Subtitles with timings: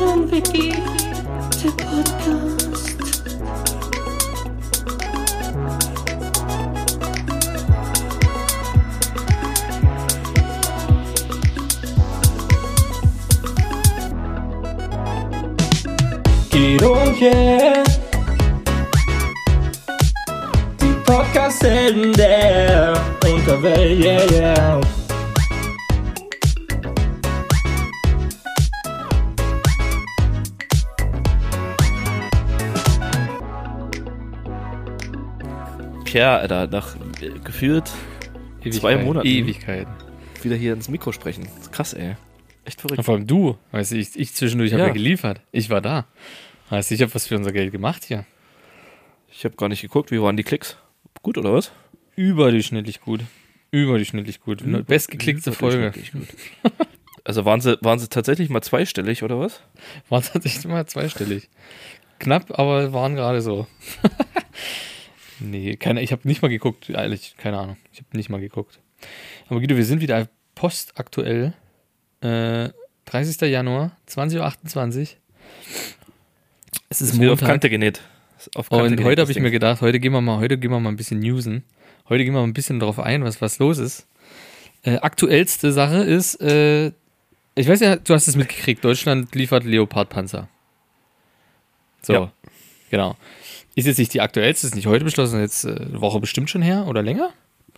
[0.00, 0.72] Wiki,
[1.62, 3.22] der Podcast.
[16.50, 17.84] Guido und yeah.
[20.80, 22.14] Die Podcast-Helden
[36.10, 37.88] Pierre, Alter, nach äh, gefühlt
[38.68, 39.92] zwei Monaten Ewigkeiten.
[40.42, 41.44] wieder hier ins Mikro sprechen.
[41.44, 42.16] Das ist krass, ey.
[42.64, 42.98] Echt verrückt.
[42.98, 43.56] Und vor allem du.
[43.70, 44.88] Weißt du, ich, ich zwischendurch habe Ja.
[44.88, 45.40] ja geliefert.
[45.52, 46.06] Ich war da.
[46.68, 48.26] Weißt du, ich habe was für unser Geld gemacht hier.
[49.30, 50.76] Ich habe gar nicht geguckt, wie waren die Klicks?
[51.22, 51.70] Gut, oder was?
[52.16, 53.20] Überdurchschnittlich gut.
[53.70, 54.64] Überdurchschnittlich gut.
[54.86, 55.92] Bestgeklickte Folge.
[55.92, 56.72] Gut.
[57.22, 59.60] Also waren sie, waren sie tatsächlich mal zweistellig, oder was?
[60.08, 61.50] War tatsächlich mal zweistellig.
[62.18, 63.66] Knapp, aber waren gerade so.
[65.40, 67.76] nee, keine, ich habe nicht mal geguckt, ehrlich, keine Ahnung.
[67.92, 68.78] Ich habe nicht mal geguckt.
[69.48, 71.54] Aber Guido, wir sind wieder postaktuell.
[72.20, 72.70] Äh,
[73.06, 73.40] 30.
[73.50, 75.06] Januar, 20.28 Uhr.
[76.88, 77.48] Es ist Ist wieder auf Montag.
[77.48, 78.00] Kante genäht.
[78.54, 79.42] Auf Kante Und genäht, heute habe ich Ding.
[79.42, 81.64] mir gedacht, heute gehen wir mal, heute gehen wir mal ein bisschen newsen.
[82.08, 84.06] Heute gehen wir mal ein bisschen darauf ein, was, was los ist.
[84.82, 86.92] Äh, aktuellste Sache ist, äh,
[87.54, 90.48] ich weiß ja, du hast es mitgekriegt, Deutschland liefert Leopardpanzer.
[92.02, 92.32] So, Ja.
[92.90, 93.16] genau.
[93.80, 96.62] Ist jetzt nicht die aktuellste, ist nicht heute beschlossen, jetzt äh, eine Woche bestimmt schon
[96.62, 97.30] her oder länger?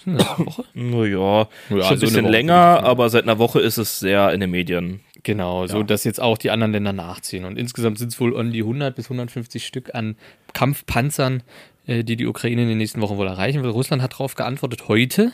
[0.07, 0.65] Eine Woche?
[0.75, 4.01] Naja, Ja, schon ein so eine bisschen Woche länger, aber seit einer Woche ist es
[4.01, 5.01] sehr in den Medien.
[5.23, 5.83] Genau, so Ja.
[5.85, 7.45] dass jetzt auch die anderen Länder nachziehen.
[7.45, 10.17] Und insgesamt sind es wohl um die 100 bis 150 Stück an
[10.53, 11.43] Kampfpanzern,
[11.87, 13.71] äh, die die Ukraine in den nächsten Wochen wohl erreichen will.
[13.71, 15.33] Russland hat darauf geantwortet, heute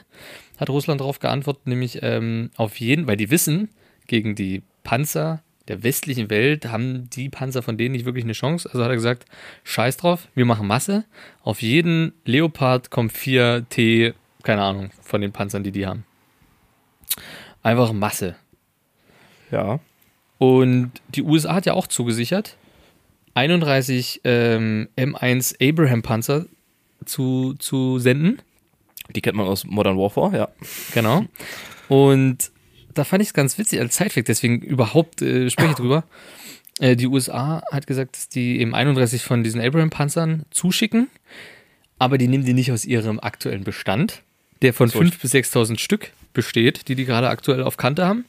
[0.59, 3.71] hat Russland darauf geantwortet, nämlich ähm, auf jeden, weil die wissen,
[4.07, 8.69] gegen die Panzer der westlichen Welt haben die Panzer von denen nicht wirklich eine Chance.
[8.69, 9.27] Also hat er gesagt,
[9.65, 11.05] scheiß drauf, wir machen Masse.
[11.43, 16.05] Auf jeden Leopard kommt 4 T, keine Ahnung, von den Panzern, die die haben.
[17.63, 18.37] Einfach Masse.
[19.51, 19.81] Ja.
[20.39, 22.57] Und die USA hat ja auch zugesichert,
[23.35, 26.47] 31 ähm, M1 Abraham Panzer
[27.05, 28.41] zu, zu senden.
[29.15, 30.49] Die kennt man aus Modern Warfare, ja.
[30.93, 31.25] Genau.
[31.89, 32.51] Und
[32.95, 36.05] da fand ich es ganz witzig als Zeitweg, deswegen überhaupt äh, spreche ich drüber.
[36.81, 41.09] Äh, die USA hat gesagt, dass die eben 31 von diesen Abraham Panzern zuschicken,
[41.99, 44.23] aber die nehmen die nicht aus ihrem aktuellen Bestand,
[44.63, 45.01] der von So.
[45.01, 48.25] 5.000 bis 6.000 Stück besteht, die die gerade aktuell auf Kante haben.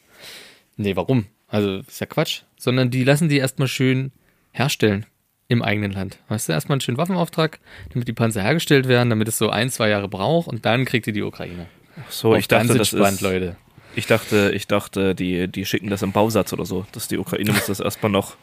[0.77, 1.25] Nee, warum?
[1.47, 2.41] Also, ist ja Quatsch.
[2.57, 4.11] Sondern die lassen die erstmal schön
[4.51, 5.05] herstellen
[5.47, 6.19] im eigenen Land.
[6.29, 7.59] Weißt du, erstmal einen schönen Waffenauftrag,
[7.91, 11.07] damit die Panzer hergestellt werden, damit es so ein, zwei Jahre braucht und dann kriegt
[11.07, 11.65] ihr die Ukraine.
[12.09, 13.57] So, ich Auf ganz dachte, das entspannt, ist, Leute.
[13.99, 16.85] Ich dachte, ich dachte, die, die schicken das im Bausatz oder so.
[16.91, 18.35] Dass die Ukraine muss das erstmal noch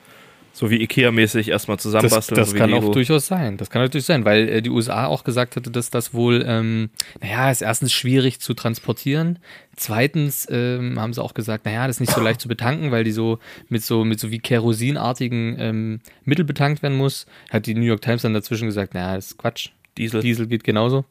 [0.52, 2.36] so wie Ikea-mäßig erstmal Das, zusammenbasteln.
[2.38, 3.58] das so wie kann auch durchaus sein.
[3.58, 6.88] Das kann natürlich sein, weil äh, die USA auch gesagt hatte, dass das wohl, ähm,
[7.20, 9.38] naja, ist erstens schwierig zu transportieren.
[9.76, 13.04] Zweitens ähm, haben sie auch gesagt, naja, das ist nicht so leicht zu betanken, weil
[13.04, 13.38] die so
[13.68, 17.26] mit so mit so wie kerosinartigen ähm, Mittel betankt werden muss.
[17.50, 19.68] Hat die New York Times dann dazwischen gesagt, naja, das ist Quatsch.
[19.98, 20.22] Diesel.
[20.22, 21.04] Diesel geht genauso.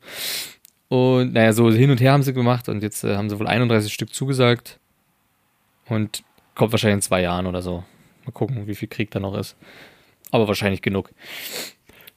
[0.96, 3.48] Und naja, so hin und her haben sie gemacht und jetzt äh, haben sie wohl
[3.48, 4.80] 31 Stück zugesagt
[5.90, 6.24] und
[6.56, 7.84] kommt wahrscheinlich in zwei Jahren oder so.
[8.26, 9.56] Mal gucken, wie viel Krieg da noch ist.
[10.32, 11.12] Aber wahrscheinlich genug.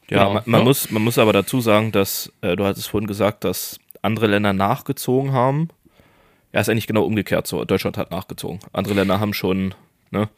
[0.09, 0.33] Ja, Genau.
[0.33, 0.65] man, man, Ja.
[0.65, 4.53] Muss, man muss aber dazu sagen, dass, äh, du hattest vorhin gesagt, dass andere Länder
[4.53, 5.67] nachgezogen haben.
[6.53, 7.63] Ja, ist eigentlich genau umgekehrt so.
[7.65, 8.59] Deutschland hat nachgezogen.
[8.73, 9.75] Andere Länder haben schon,
[10.09, 10.29] ne?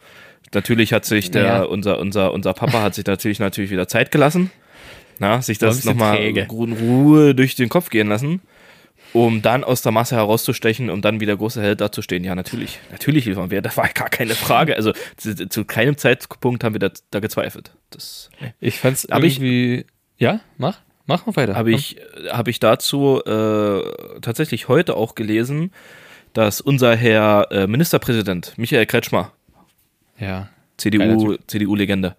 [0.54, 1.64] Natürlich hat sich der, Ja.
[1.64, 4.52] unser, unser, unser Papa hat sich natürlich natürlich wieder Zeit gelassen.
[5.22, 8.42] Na, sich das nochmal in Ruhe durch den Kopf gehen lassen,
[9.14, 12.24] um dann aus der Masse herauszustechen, um dann wieder große Held dazustehen.
[12.24, 12.80] Ja, natürlich.
[12.92, 13.62] Natürlich liefern wir.
[13.62, 14.76] Das war gar keine Frage.
[14.76, 17.72] Also zu, zu keinem Zeitpunkt haben wir da, da gezweifelt.
[17.92, 19.86] Das, Ich fand's Hab ich- irgendwie.
[20.18, 20.80] ja, mach.
[21.06, 21.56] Mach mal weiter.
[21.56, 21.98] habe ich,
[22.30, 23.82] hab ich dazu äh,
[24.22, 25.72] tatsächlich heute auch gelesen,
[26.34, 29.34] dass unser Herr äh, Ministerpräsident Michael Kretschmer,
[30.20, 30.50] Ja.
[30.78, 31.36] CDU.
[31.48, 32.16] CDU-Legende, Geiler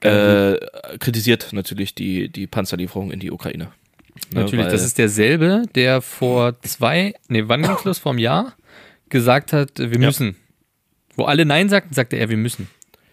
[0.00, 0.56] äh,
[0.98, 3.68] kritisiert natürlich die, die Panzerlieferung in die Ukraine.
[4.32, 7.98] Ne, Natürlich, das ist derselbe, der vor zwei, nee, wann ging's los?
[7.98, 8.54] Vor einem Jahr
[9.08, 9.98] gesagt hat, wir Ja.
[9.98, 10.36] müssen.
[11.16, 12.68] Wo alle Nein sagten, sagte er, wir müssen.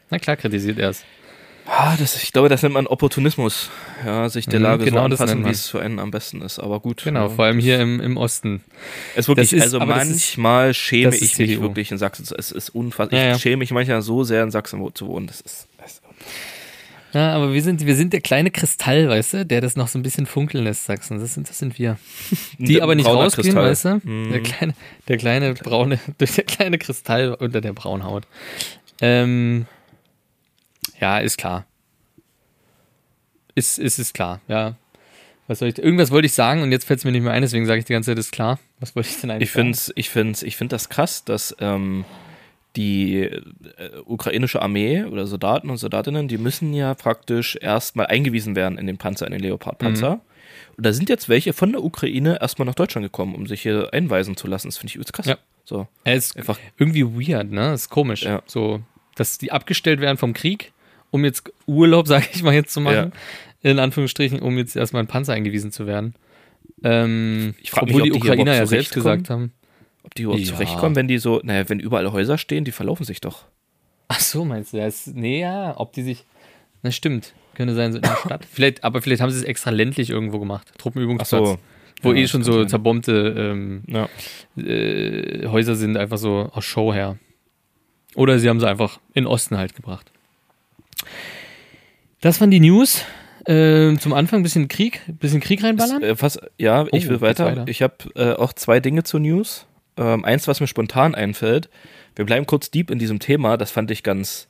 [0.09, 1.03] Na klar, kritisiert er es.
[1.65, 3.69] Ah, das, ich glaube, das nennt man Opportunismus.
[4.06, 6.59] Ja, sich der Mhm, Lage genau so anpassen, wie es für einen am besten ist.
[6.59, 7.03] Aber gut.
[7.06, 7.29] Genau, ja.
[7.29, 8.62] vor allem hier im, im Osten.
[9.15, 9.95] Es wirklich, ist- also das ist-
[10.38, 12.25] manchmal schäme ich mich wirklich in Sachsen.
[12.38, 13.18] Es ist unfassbar.
[13.18, 13.36] Ja, ja.
[13.36, 15.27] Ich schäme mich manchmal so sehr in Sachsen zu wohnen.
[15.27, 15.68] Das ist.
[15.77, 16.01] Das
[17.13, 20.00] Ja, aber wir sind, wir sind der kleine Kristall, weißt du, der das noch so
[20.00, 21.19] ein bisschen funkeln lässt, Sachsen.
[21.19, 21.98] Das sind, das sind wir.
[22.57, 23.69] Die aber nicht rausgehen, Kristall.
[23.69, 24.10] weißt du?
[24.10, 24.31] Mhm.
[24.31, 24.74] Der kleine,
[25.07, 28.25] der kleine braune, durch der kleine Kristall unter der braunen Haut.
[29.00, 29.68] Ähm,
[31.00, 31.65] Ja, ist klar.
[33.56, 34.75] Ist, ist, ist klar, ja.
[35.48, 37.42] Was soll ich, irgendwas wollte ich sagen und jetzt fällt es mir nicht mehr ein,
[37.42, 38.60] deswegen sage ich die ganze Zeit, ist klar.
[38.80, 42.06] Was wollte ich denn eigentlich Ich finde ich find's, ich find das krass, dass ähm,
[42.75, 43.40] die äh,
[44.06, 48.98] ukrainische Armee oder Soldaten und Soldatinnen, die müssen ja praktisch erstmal eingewiesen werden in den
[48.98, 50.22] Panzer, in den Leopard-Panzer.
[50.75, 53.90] Und da sind jetzt welche von der Ukraine erstmal nach Deutschland gekommen, um sich hier
[53.94, 54.68] einweisen zu lassen.
[54.70, 55.28] Das finde ich übelst krass.
[55.28, 55.38] Ja.
[55.66, 55.88] So.
[56.04, 57.74] Er ist Einfach- irgendwie weird, ne?
[57.74, 58.24] Ist komisch.
[58.24, 58.42] Ja.
[58.48, 58.81] So,
[59.16, 60.72] dass die abgestellt werden vom Krieg,
[61.12, 63.14] um jetzt Urlaub, sage ich mal jetzt zu machen,
[63.62, 66.16] in Anführungsstrichen, um jetzt erstmal in Panzer eingewiesen zu werden.
[66.84, 69.18] Ähm, Ich frag mich, obwohl ob die die Ukrainer ja selbst zurechtkommen.
[69.24, 69.52] gesagt haben.
[70.03, 70.53] Ob die überhaupt Ja.
[70.53, 73.45] zurechtkommen, wenn die so, naja, wenn überall Häuser stehen, die verlaufen sich doch.
[74.09, 74.85] Ach so, meinst du?
[74.85, 76.25] Ist, nee, ja, ob die sich.
[76.83, 77.33] Na, stimmt.
[77.55, 78.45] Könnte sein, so in der Stadt.
[78.51, 80.71] vielleicht, aber vielleicht haben sie es extra ländlich irgendwo gemacht.
[80.77, 81.57] Truppenübungsplatz.
[82.01, 82.67] Wo Ja, eh das schon so sein.
[82.69, 84.09] zerbombte ähm, Ja.
[84.61, 87.17] äh, Häuser sind, einfach so aus Show her.
[88.15, 90.11] Oder sie haben sie einfach in Osten halt gebracht.
[92.21, 93.05] Das waren die News.
[93.45, 96.01] Ähm, zum Anfang ein bisschen Krieg, bisschen Krieg reinballern.
[96.01, 97.45] Äh, was, ja, ich Oh, will weiter.
[97.45, 97.65] weiter?
[97.67, 99.65] Ich habe äh, auch zwei Dinge zu News.
[99.98, 101.69] Ähm, eins, was mir spontan einfällt.
[102.16, 103.57] Wir bleiben kurz deep in diesem Thema.
[103.57, 104.48] Das fand ich ganz.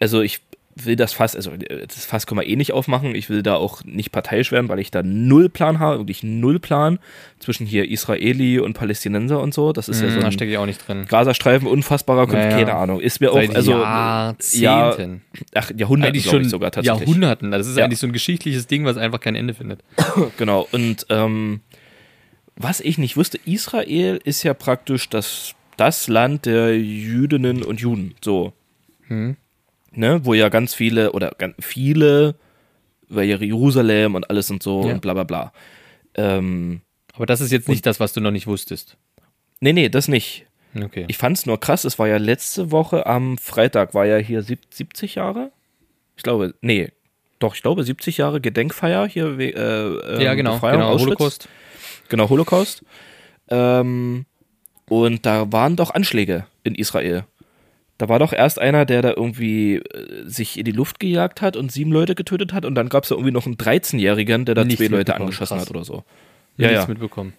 [0.00, 0.40] Also, ich
[0.84, 3.16] will das Fass, also äh, das Fass können wir eh nicht aufmachen.
[3.16, 6.60] Ich will da auch nicht parteiisch werden, weil ich da null Plan habe, wirklich null
[6.60, 7.00] Plan
[7.40, 9.72] zwischen hier Israeli und Palästinenser und so.
[9.72, 11.04] Das ist ja so da ein stecke ich auch nicht drin.
[11.08, 12.64] Gazastreifen, unfassbarer Konflikt, Ja, ja.
[12.64, 13.00] keine Ahnung.
[13.00, 15.22] Ist mir auch, Seit also, Jahrzehnten.
[15.54, 17.00] ach, Jahrhunderten, eigentlich glaube schon ich sogar tatsächlich.
[17.08, 17.50] Jahrhunderten.
[17.50, 17.84] Das ist Ja.
[17.84, 19.80] eigentlich so ein geschichtliches Ding, was einfach kein Ende findet.
[20.36, 21.60] Genau, und ähm,
[22.58, 28.14] was ich nicht wusste, Israel ist ja praktisch das, das Land der Jüdinnen und Juden,
[28.22, 28.52] so.
[29.06, 29.36] Hm.
[29.92, 32.34] Ne, wo ja ganz viele oder ganz viele,
[33.08, 34.92] weil ja Jerusalem und alles und so Ja.
[34.94, 35.52] und bla bla bla.
[36.14, 36.82] Ähm,
[37.14, 38.96] Aber das ist jetzt nicht das, was du noch nicht wusstest.
[39.60, 40.44] nee, nee, das nicht.
[40.78, 41.06] Okay.
[41.08, 44.42] Ich fand es nur krass, es war ja letzte Woche am Freitag, war ja hier
[44.42, 45.50] sieb- 70 Jahre?
[46.16, 46.90] Ich glaube, nee,
[47.38, 50.54] doch, ich glaube 70 Jahre Gedenkfeier hier, äh, ähm, ja, genau.
[50.54, 51.06] Befreiung genau Auschwitz.
[51.06, 51.48] Holocaust.
[52.08, 52.84] Genau, Holocaust.
[53.48, 54.26] Ähm,
[54.88, 57.24] und da waren doch Anschläge in Israel.
[57.98, 61.56] Da war doch erst einer, der da irgendwie äh, sich in die Luft gejagt hat
[61.56, 62.64] und sieben Leute getötet hat.
[62.64, 65.58] Und dann gab es da irgendwie noch einen 13-Jährigen, der da Nichts zwei Leute angeschossen
[65.58, 65.68] krass.
[65.68, 66.04] hat oder so.
[66.56, 66.90] Ja, Ja, nichts ja.
[66.90, 67.32] mitbekommen.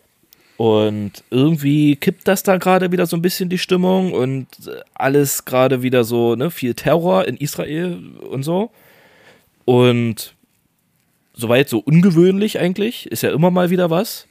[0.58, 5.46] Und irgendwie kippt das da gerade wieder so ein bisschen die Stimmung und äh, alles
[5.46, 7.98] gerade wieder so, ne, viel Terror in Israel
[8.30, 8.70] und so.
[9.64, 10.36] Und
[11.34, 14.28] soweit so ungewöhnlich eigentlich, ist ja immer mal wieder was.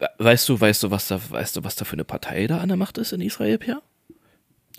[0.00, 2.58] We- Weißt du, weißt du, was da, weißt du, was da für eine Partei da
[2.58, 3.82] an der Macht ist in Israel, Pierre?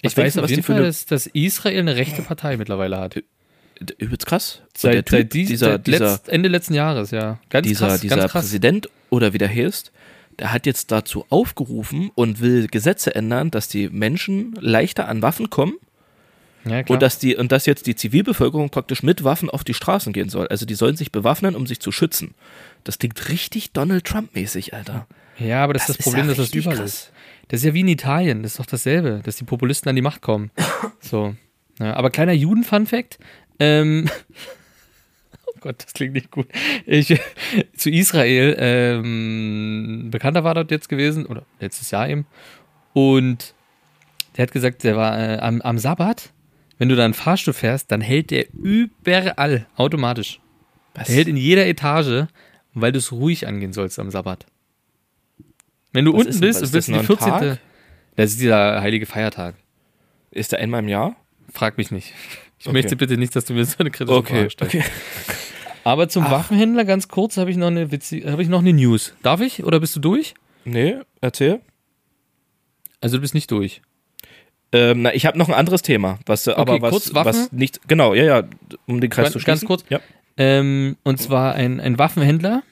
[0.04, 2.98] Was Ich weiß du, auf jeden Fall, eine- dass, dass Israel eine rechte Partei mittlerweile
[3.00, 3.22] hat.
[3.98, 4.62] Übelst krass.
[4.78, 7.40] Seit, der Typ, seit dies, dieser, dieser, letzt, Ende letzten Jahres, ja.
[7.50, 8.44] Ganz dieser, krass, dieser ganz krass.
[8.46, 9.92] Präsident oder wie der heißt,
[10.40, 15.50] der hat jetzt dazu aufgerufen und will Gesetze ändern, dass die Menschen leichter an Waffen
[15.50, 15.74] kommen
[16.66, 20.14] Ja, und dass die und dass jetzt die Zivilbevölkerung praktisch mit Waffen auf die Straßen
[20.14, 20.48] gehen soll.
[20.48, 22.36] Also die sollen sich bewaffnen, um sich zu schützen.
[22.84, 25.08] Das klingt richtig Donald Trump mäßig, Alter.
[25.40, 26.94] ja, aber das, ist das Problem, ja dass das überall krass.
[26.94, 27.12] ist.
[27.48, 30.02] Das ist ja wie in Italien, das ist doch dasselbe, dass die Populisten an die
[30.02, 30.52] Macht kommen.
[31.04, 31.36] So.
[31.80, 33.18] Ja, aber kleiner Juden-Fun-Fact.
[33.60, 34.08] Ähm,
[35.48, 36.48] oh Gott, das klingt nicht gut.
[36.86, 37.20] Ich,
[37.76, 42.28] zu Israel, ähm, ein Bekannter war dort jetzt gewesen, oder letztes Jahr eben.
[42.94, 43.56] Und
[44.38, 46.32] der hat gesagt, der war äh, am, am Sabbat,
[46.82, 50.40] wenn du da einen Fahrstuhl fährst, dann hält der überall automatisch.
[50.96, 51.06] Was?
[51.06, 52.26] Der hält in jeder Etage,
[52.74, 54.48] weil du es ruhig angehen sollst am Sabbat.
[55.94, 57.28] Wenn du Was unten bist und ist bist in das, die nur ein 14.
[57.50, 57.60] Tag?
[58.16, 59.54] Das ist dieser heilige Feiertag.
[60.32, 61.16] Ist der einmal im Jahr?
[61.54, 62.16] Frag mich nicht.
[62.58, 62.74] Ich Okay.
[62.74, 64.76] möchte bitte nicht, dass du mir so eine kritische Frage stellst.
[64.76, 64.84] okay.
[65.84, 69.14] Aber zum Waffenhändler ganz kurz habe ich noch eine witzige, habe ich noch eine News.
[69.22, 70.34] Darf ich oder bist du durch?
[70.66, 71.62] Nee, erzähl.
[73.02, 73.84] Also du bist nicht durch.
[74.74, 77.28] Ähm, na, ich habe noch ein anderes Thema, was äh, aber was, kurz Waffen?
[77.28, 78.44] was nicht genau, ja, ja,
[78.88, 79.68] um den Kreis Ganz- zu schließen.
[79.68, 79.86] ganz kurz.
[79.90, 80.00] Ja.
[80.38, 82.64] Ähm, und zwar ein, ein Waffenhändler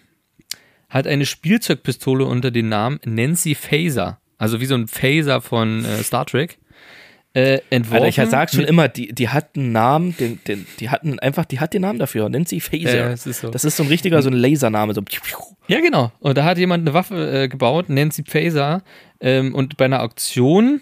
[0.89, 6.03] hat eine Spielzeugpistole unter dem Namen Nancy Phaser, also wie so ein Phaser von äh,
[6.03, 6.57] Star Trek,
[7.33, 8.05] äh, entworfen.
[8.05, 11.45] Alter, ich sag schon immer, die, die hat einen Namen, den, den, die hatten einfach,
[11.45, 12.97] die hat den Namen dafür, sie Phaser.
[12.97, 13.49] Ja, es ist so.
[13.49, 15.01] Das ist so ein richtiger, so ein Lasername, so.
[15.67, 16.11] Ja, genau.
[16.19, 18.81] Und da hat jemand eine Waffe äh, gebaut, Nancy Phaser.
[19.21, 20.81] Ähm, und bei einer Auktion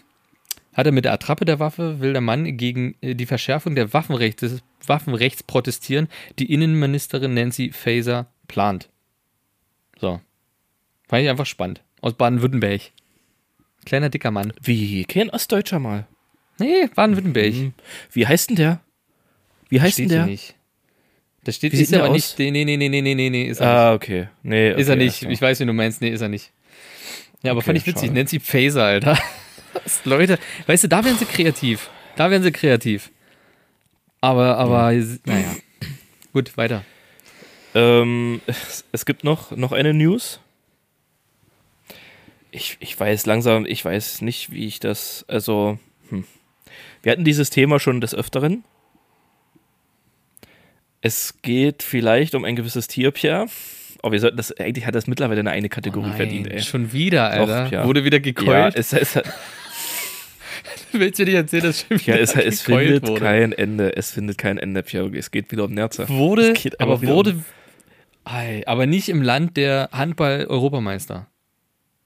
[0.78, 3.92] hat er mit der Attrappe der Waffe, will der Mann gegen äh, die Verschärfung der
[3.94, 6.08] Waffenrechts, Waffenrechts protestieren,
[6.40, 8.88] die Innenministerin Nancy Faeser plant.
[10.00, 10.22] So.
[11.10, 11.82] Fand ich einfach spannend.
[12.02, 12.82] Aus Baden-Württemberg.
[13.86, 14.54] Kleiner dicker Mann.
[14.62, 16.06] Wie, kein Ostdeutscher mal.
[16.60, 17.54] Nee, Baden-Württemberg.
[17.54, 17.74] Hm.
[18.12, 18.80] Wie heißt denn der?
[19.70, 20.26] Wie heißt Steht denn der?
[20.28, 20.56] nicht.
[21.44, 22.26] Da steht, Wie ist denn aber der nicht.
[22.34, 22.38] aus?
[22.38, 24.28] Nee, nee, nee, nee, nee, nee, nee, ist er Ah, okay.
[24.44, 24.80] Nee, okay, nicht.
[24.82, 25.22] Ist er nicht.
[25.24, 25.30] ja.
[25.30, 26.02] Ich weiß, wie du meinst.
[26.02, 26.52] Nee, ist er nicht.
[27.42, 28.08] Ja, aber Okay, fand ich witzig.
[28.10, 28.14] schade.
[28.20, 29.18] Nancy Phaser, Alter.
[30.06, 31.90] Leute, weißt du, da werden sie kreativ.
[32.16, 33.12] Da werden sie kreativ.
[34.22, 34.92] Aber, aber,
[35.26, 35.56] naja.
[36.34, 36.84] Gut, weiter.
[37.76, 40.40] Ähm, es, es gibt noch, noch eine News.
[42.52, 45.78] Ich, ich weiß langsam, ich weiß nicht, wie ich das, also,
[46.10, 46.24] hm.
[47.04, 48.64] wir hatten dieses Thema schon des Öfteren.
[51.02, 53.48] Es geht vielleicht um ein gewisses Tier, Pierre.
[54.02, 56.62] Oh, wir sollten das, eigentlich hat das mittlerweile eine eigene Kategorie Nein, verdient, ey.
[56.62, 57.68] Schon wieder, Alter.
[57.72, 57.86] ja.
[57.86, 58.76] Wurde wieder Ja, gekeult.
[58.76, 59.20] es, es,
[60.92, 63.22] Willst du nicht erzählen, dass schon ja, wieder es, es gekeult findet wurde?
[63.22, 63.96] kein Ende.
[63.96, 65.16] Es findet kein Ende, Pierre.
[65.18, 66.08] Es geht wieder um Nerze.
[66.10, 67.46] Wurde, Es aber wurde, um-
[68.26, 71.28] Ei, aber nicht im Land der Handball-Europameister.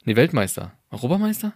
[0.05, 0.73] Nee, Weltmeister.
[0.91, 1.53] Europameister?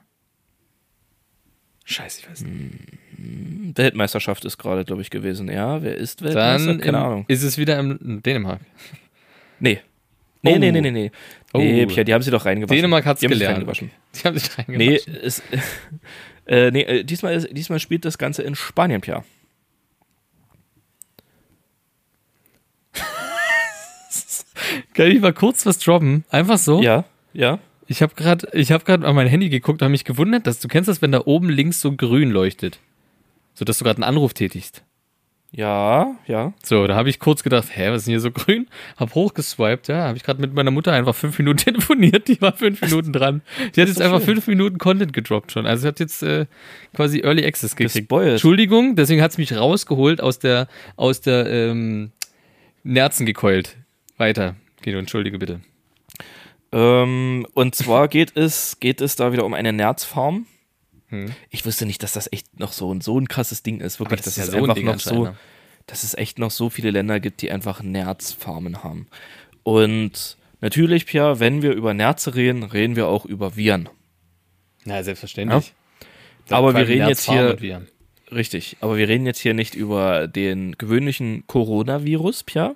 [1.83, 3.77] Scheiße, ich weiß nicht.
[3.77, 5.49] Weltmeisterschaft ist gerade, glaube ich, gewesen.
[5.49, 6.67] Ja, wer ist Weltmeister?
[6.67, 7.25] Dann Keine im, Ahnung.
[7.27, 8.59] ist es wieder im Dänemark.
[9.59, 9.81] Nee.
[10.41, 10.57] Nee, Oh.
[10.59, 11.11] nee, nee, nee, nee.
[11.53, 11.59] Oh.
[11.59, 12.75] Nee, Pierre, die haben sie doch reingewaschen.
[12.75, 13.57] Dänemark haben sich gelernt.
[13.57, 13.91] reingewaschen.
[14.15, 15.15] Die haben sich Nee, reingewaschen.
[15.21, 15.43] es,
[16.45, 19.23] äh, nee äh, diesmal, ist, diesmal spielt das Ganze in Spanien, Pierre.
[24.93, 26.23] Kann ich mal kurz was droppen?
[26.29, 26.81] Einfach so?
[26.81, 27.59] Ja, ja.
[27.87, 30.67] Ich habe gerade hab grad an mein Handy geguckt und habe mich gewundert, dass du
[30.67, 32.79] kennst das, wenn da oben links so grün leuchtet.
[33.53, 34.83] So dass du gerade einen Anruf tätigst.
[35.51, 36.53] Ja, ja.
[36.63, 38.67] So, da habe ich kurz gedacht, hä, was ist denn hier so grün?
[38.97, 42.53] Hab hochgeswiped, ja, habe ich gerade mit meiner Mutter einfach fünf Minuten telefoniert, die war
[42.53, 43.41] fünf Minuten dran.
[43.75, 45.65] Die hat jetzt einfach fünf Minuten Content gedroppt schon.
[45.65, 46.45] Also sie hat jetzt äh,
[46.93, 48.09] quasi Early Access gekriegt.
[48.09, 48.31] Gespoilt.
[48.31, 52.11] Entschuldigung, deswegen hat es mich rausgeholt aus der, aus der ähm,
[52.83, 53.77] Nerzen gekeult.
[54.17, 55.61] Weiter, Guido, entschuldige bitte.
[56.71, 60.47] Ähm, und zwar geht es, geht es da wieder um eine Nerzfarm.
[61.09, 61.33] Hm.
[61.49, 63.99] Ich wusste nicht, dass das echt noch so ein, so ein krasses Ding ist.
[63.99, 65.35] Wirklich, das dass ist ja so einfach noch so, ne?
[65.87, 69.07] dass es echt noch so viele Länder gibt, die einfach Nerzfarmen haben.
[69.63, 73.89] Und natürlich, Pia, wenn wir über Nerze reden, reden wir auch über Viren.
[74.83, 75.73] Na, selbstverständlich.
[76.49, 77.85] Aber Vor allem wir reden jetzt hier-.
[78.31, 82.75] Richtig, aber wir reden jetzt hier nicht über den gewöhnlichen Coronavirus, Pia,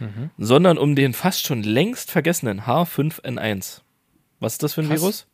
[0.00, 0.30] Mhm.
[0.38, 3.80] sondern um den fast schon längst vergessenen H5N1.
[4.38, 5.00] Was ist das für ein Krass.
[5.00, 5.26] Virus?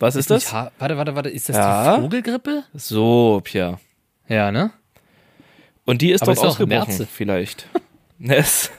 [0.00, 0.52] Was ist, das?
[0.52, 1.96] Warte, warte, warte, ist das Ja.
[1.96, 2.64] die Vogelgrippe?
[2.74, 3.78] So, Pia.
[4.28, 4.72] Ja, ne?
[5.84, 7.66] Und die ist Aber dort ist ausgebrochen, vielleicht.
[8.22, 8.70] Es,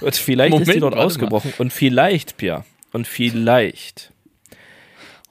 [0.00, 1.52] und vielleicht ist die Moment, dort ausgebrochen.
[1.58, 4.12] Und vielleicht, Pia, und vielleicht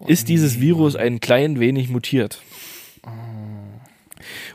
[0.06, 2.40] ist dieses Virus ein klein wenig mutiert.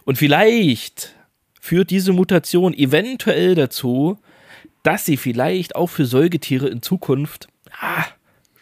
[0.04, 1.16] Und vielleicht
[1.60, 4.18] führt diese Mutation eventuell dazu,
[4.84, 7.48] dass sie vielleicht auch für Säugetiere in Zukunft
[7.80, 8.04] ah,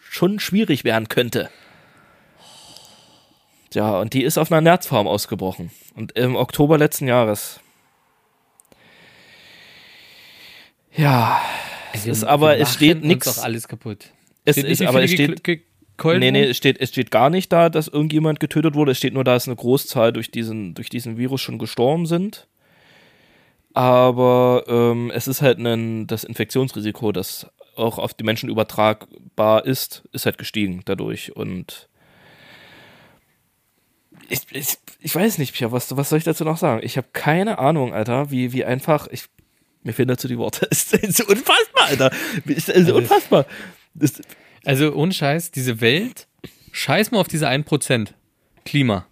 [0.09, 1.51] schon schwierig werden könnte.
[3.75, 5.69] Ja, und die ist auf einer Nerzfarm ausgebrochen.
[5.95, 7.59] Und im Oktober letzten Jahres.
[10.95, 11.41] Ja,
[11.93, 13.35] es ist aber, es steht nichts.
[13.35, 14.11] doch alles kaputt.
[14.45, 17.51] Es Steht ist, aber es steht, gekeult nee, nee, es steht, es steht gar nicht
[17.51, 18.91] da, dass irgendjemand getötet wurde.
[18.91, 22.47] Es steht nur, dass eine Großzahl durch diesen, durch diesen Virus schon gestorben sind.
[23.73, 30.03] Aber ähm, es ist halt ein, das Infektionsrisiko, das auch auf die Menschen übertragbar ist,
[30.13, 31.35] ist halt gestiegen dadurch.
[31.35, 31.89] Und
[34.29, 36.81] ich, ich, ich weiß nicht, Pia, was, was soll ich dazu noch sagen?
[36.83, 39.07] Ich habe keine Ahnung, Alter, wie, wie einfach.
[39.07, 39.25] Ich,
[39.83, 40.67] mir fehlen dazu die Worte.
[40.71, 42.11] Es ist so unfassbar, Alter.
[42.45, 43.45] Es ist unfassbar.
[43.93, 44.21] Das,
[44.65, 46.27] Also ohne Scheiß, diese Welt,
[46.71, 48.09] scheiß mal auf diese 1%
[48.65, 49.05] Klima.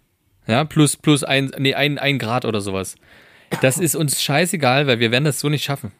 [0.46, 2.96] Ja, plus, plus ein, nee, ein, ein Grad oder sowas.
[3.62, 5.92] Das ist uns scheißegal, weil wir werden das so nicht schaffen.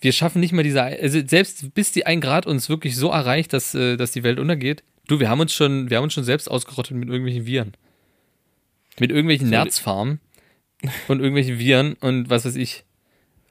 [0.00, 3.52] Wir schaffen nicht mal diese, also selbst bis die 1 Grad uns wirklich so erreicht,
[3.52, 4.82] dass, äh, dass die Welt untergeht.
[5.06, 7.74] Du, wir haben uns schon, wir haben uns schon selbst ausgerottet mit irgendwelchen Viren.
[8.98, 10.20] Mit irgendwelchen Nerzfarmen
[11.08, 12.84] und irgendwelchen Viren und was weiß ich.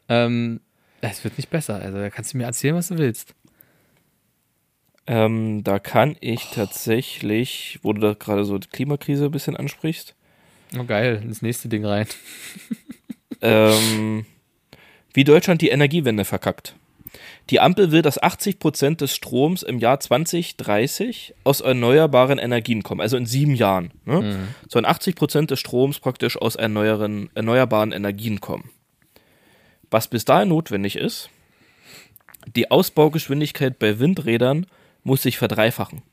[0.10, 0.60] Ähm,
[1.02, 1.76] es wird nicht besser.
[1.82, 3.34] Also da kannst du mir erzählen, was du willst.
[5.08, 10.16] Ähm, da kann ich tatsächlich, wo du da gerade so die Klimakrise ein bisschen ansprichst,
[10.78, 12.06] Oh geil, ins nächste Ding rein.
[13.42, 14.26] ähm,
[15.14, 16.76] wie Deutschland die Energiewende verkackt.
[17.50, 23.18] Die Ampel will, dass 80% des Stroms im Jahr 2030 aus erneuerbaren Energien kommen, also
[23.18, 23.92] in sieben Jahren.
[24.06, 24.48] Ne?
[24.68, 28.70] Sollen 80% des Stroms praktisch aus erneuerbaren Energien kommen.
[29.90, 31.30] Was bis dahin notwendig ist,
[32.56, 34.68] die Ausbaugeschwindigkeit bei Windrädern
[35.04, 36.04] muss sich verdreifachen.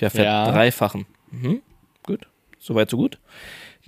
[0.00, 0.44] Ja, Ja.
[0.44, 1.06] verdreifachen.
[1.30, 1.60] Mhm.
[2.04, 2.26] Gut,
[2.58, 3.18] soweit so gut.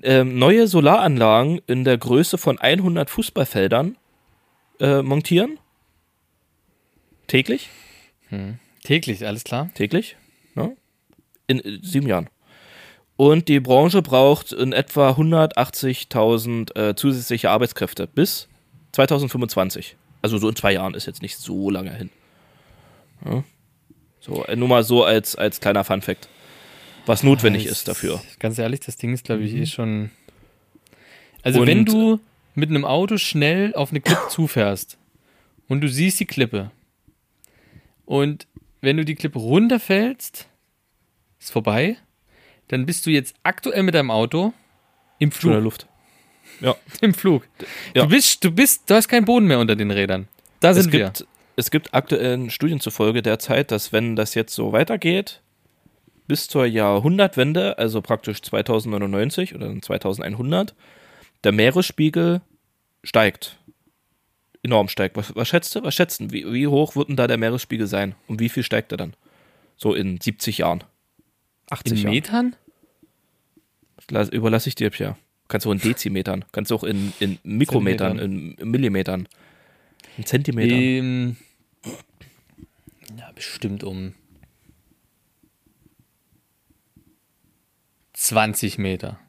[0.02, 3.96] Ähm, neue Solaranlagen in der Größe von 100 Fußballfeldern
[4.80, 5.58] äh, montieren.
[7.26, 7.68] Täglich?
[8.84, 9.70] Täglich, alles klar?
[9.74, 10.16] Täglich?
[10.54, 10.76] Ne?
[11.46, 12.28] In äh, sieben Jahren.
[13.16, 18.48] Und die Branche braucht in etwa 180.000 äh, zusätzliche Arbeitskräfte bis
[18.92, 19.96] 2025.
[20.22, 22.10] Also so in zwei Jahren ist jetzt nicht so lange hin.
[23.24, 23.44] Ja.
[24.20, 26.28] So, äh, nur mal so als, als kleiner Funfact.
[27.06, 28.20] Was notwendig Das- ist dafür.
[28.40, 30.10] Ganz ehrlich, das Ding ist, glaube ich, eh schon.
[31.42, 32.20] Also, Und- wenn du
[32.54, 34.98] mit einem Auto schnell auf eine Klippe zufährst
[35.68, 36.70] und du siehst die Klippe
[38.06, 38.46] und
[38.80, 40.48] wenn du die Klippe runterfällst,
[41.38, 41.96] ist vorbei,
[42.68, 44.52] dann bist du jetzt aktuell mit deinem Auto
[45.18, 45.64] im Schon in der Flug.
[45.64, 45.86] Luft.
[46.60, 46.74] Ja.
[47.02, 47.46] Im Flug.
[47.94, 48.04] Ja.
[48.04, 50.28] Du bist, du bist, du hast keinen Boden mehr unter den Rädern.
[50.60, 51.04] Da Es sind wir.
[51.06, 55.42] gibt, es gibt aktuellen Studien zufolge derzeit, dass wenn das jetzt so weitergeht,
[56.28, 60.74] bis zur Jahrhundertwende, also praktisch 2099 oder dann 2100,
[61.44, 62.40] der Meeresspiegel
[63.04, 63.58] steigt.
[64.66, 65.16] Enorm steigt.
[65.16, 65.82] Was, was schätzt du?
[65.82, 66.32] Was schätzen?
[66.32, 68.14] Wie, wie hoch wird denn da der Meeresspiegel sein?
[68.26, 69.14] Und wie viel steigt er dann?
[69.76, 70.82] So in 70 Jahren.
[71.70, 72.10] 80 In Jahren.
[72.14, 72.56] Metern?
[74.10, 75.16] Lass, überlasse ich dir, Pierre.
[75.48, 79.28] Kannst du auch in Dezimetern, kannst du auch in, in Mikrometern, in, Millimetern,
[80.16, 80.78] in Zentimetern.
[80.78, 81.36] Ähm,
[83.16, 84.14] ja, bestimmt um
[88.14, 89.20] 20 Meter.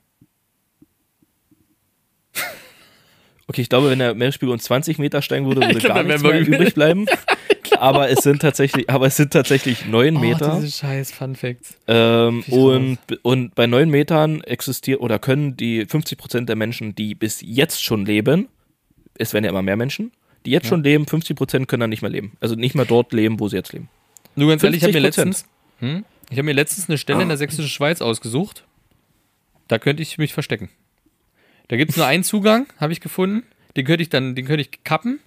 [3.58, 6.04] Okay, ich glaube, wenn der Meeresspiegel uns 20 Meter steigen würde, würde Ich glaub, gar
[6.04, 7.08] nichts mehr wir übrig bleiben.
[7.80, 10.54] aber es sind tatsächlich, aber es sind tatsächlich 9 Meter.
[10.54, 11.76] Oh, diese scheiß Fun Facts.
[11.88, 17.16] ähm, und, und bei 9 Metern existieren oder können die 50 Prozent der Menschen, die
[17.16, 18.48] bis jetzt schon leben,
[19.18, 20.12] es werden ja immer mehr Menschen,
[20.46, 22.34] die jetzt schon leben, 50 Prozent können dann nicht mehr leben.
[22.40, 23.90] Also nicht mehr dort leben, wo sie jetzt leben.
[24.36, 25.02] Nur ganz ehrlich, ich habe mir 50%.
[25.02, 25.46] letztens,
[25.80, 28.66] hm, ich habe mir letztens eine Stelle in der sächsischen Schweiz ausgesucht.
[29.68, 30.70] Da könnte ich mich verstecken.
[31.68, 33.44] Da gibt es nur einen Zugang, habe ich gefunden.
[33.76, 35.20] Den könnte ich dann, den könnte ich kappen.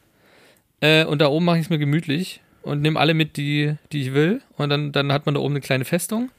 [0.81, 4.03] Äh, und da oben mache ich es mir gemütlich und nehme alle mit, die, die
[4.03, 4.41] ich will.
[4.57, 6.31] Und dann, dann hat man da oben eine kleine Festung.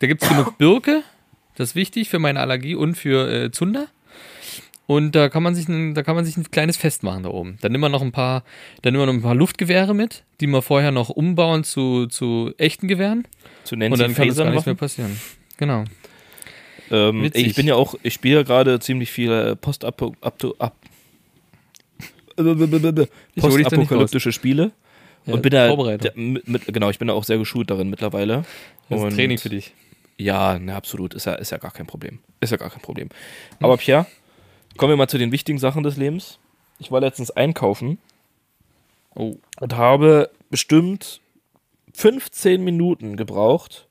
[0.00, 1.02] Da gibt es genug Birke.
[1.54, 3.88] Das ist wichtig für meine Allergie und für äh, Zunder.
[4.86, 7.30] Und da kann man sich ein, da kann man sich ein kleines Fest machen da
[7.30, 7.58] oben.
[7.60, 8.44] Dann nehmen wir noch ein paar,
[8.82, 12.52] dann nehmen wir noch ein paar Luftgewehre mit, die wir vorher noch umbauen zu, zu
[12.56, 13.26] echten Gewehren.
[13.64, 15.20] Zu Und Nancy dann kann das gar nichts mehr passieren.
[15.56, 15.84] Genau.
[16.90, 19.60] Ähm, ich bin ja auch, ich spiele gerade ziemlich viele up,
[23.36, 24.72] postapokalyptische Spiele.
[25.26, 27.90] Ja, und bin da, der, mit, mit, genau, ich bin da auch sehr geschult darin
[27.90, 28.44] mittlerweile.
[28.88, 29.72] Das ist und Training für dich.
[30.18, 31.14] Ja, ne, absolut.
[31.14, 32.20] Ist ja, ist ja gar kein Problem.
[32.40, 33.08] Ist ja gar kein Problem.
[33.60, 34.06] Aber Pierre,
[34.76, 36.38] kommen wir mal zu den wichtigen Sachen des Lebens.
[36.78, 37.98] Ich war letztens einkaufen
[39.18, 39.36] Oh.
[39.60, 41.22] und habe bestimmt
[41.94, 43.88] 15 Minuten gebraucht,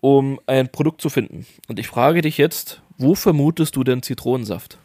[0.00, 1.46] um ein Produkt zu finden.
[1.68, 4.78] Und ich frage dich jetzt, wo vermutest du denn Zitronensaft?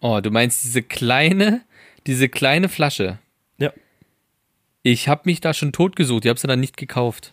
[0.00, 1.62] Oh, du meinst diese kleine,
[2.06, 3.18] diese kleine Flasche.
[3.58, 3.72] Ja.
[4.82, 6.24] Ich habe mich da schon totgesucht.
[6.24, 7.32] Ich habe sie dann nicht gekauft.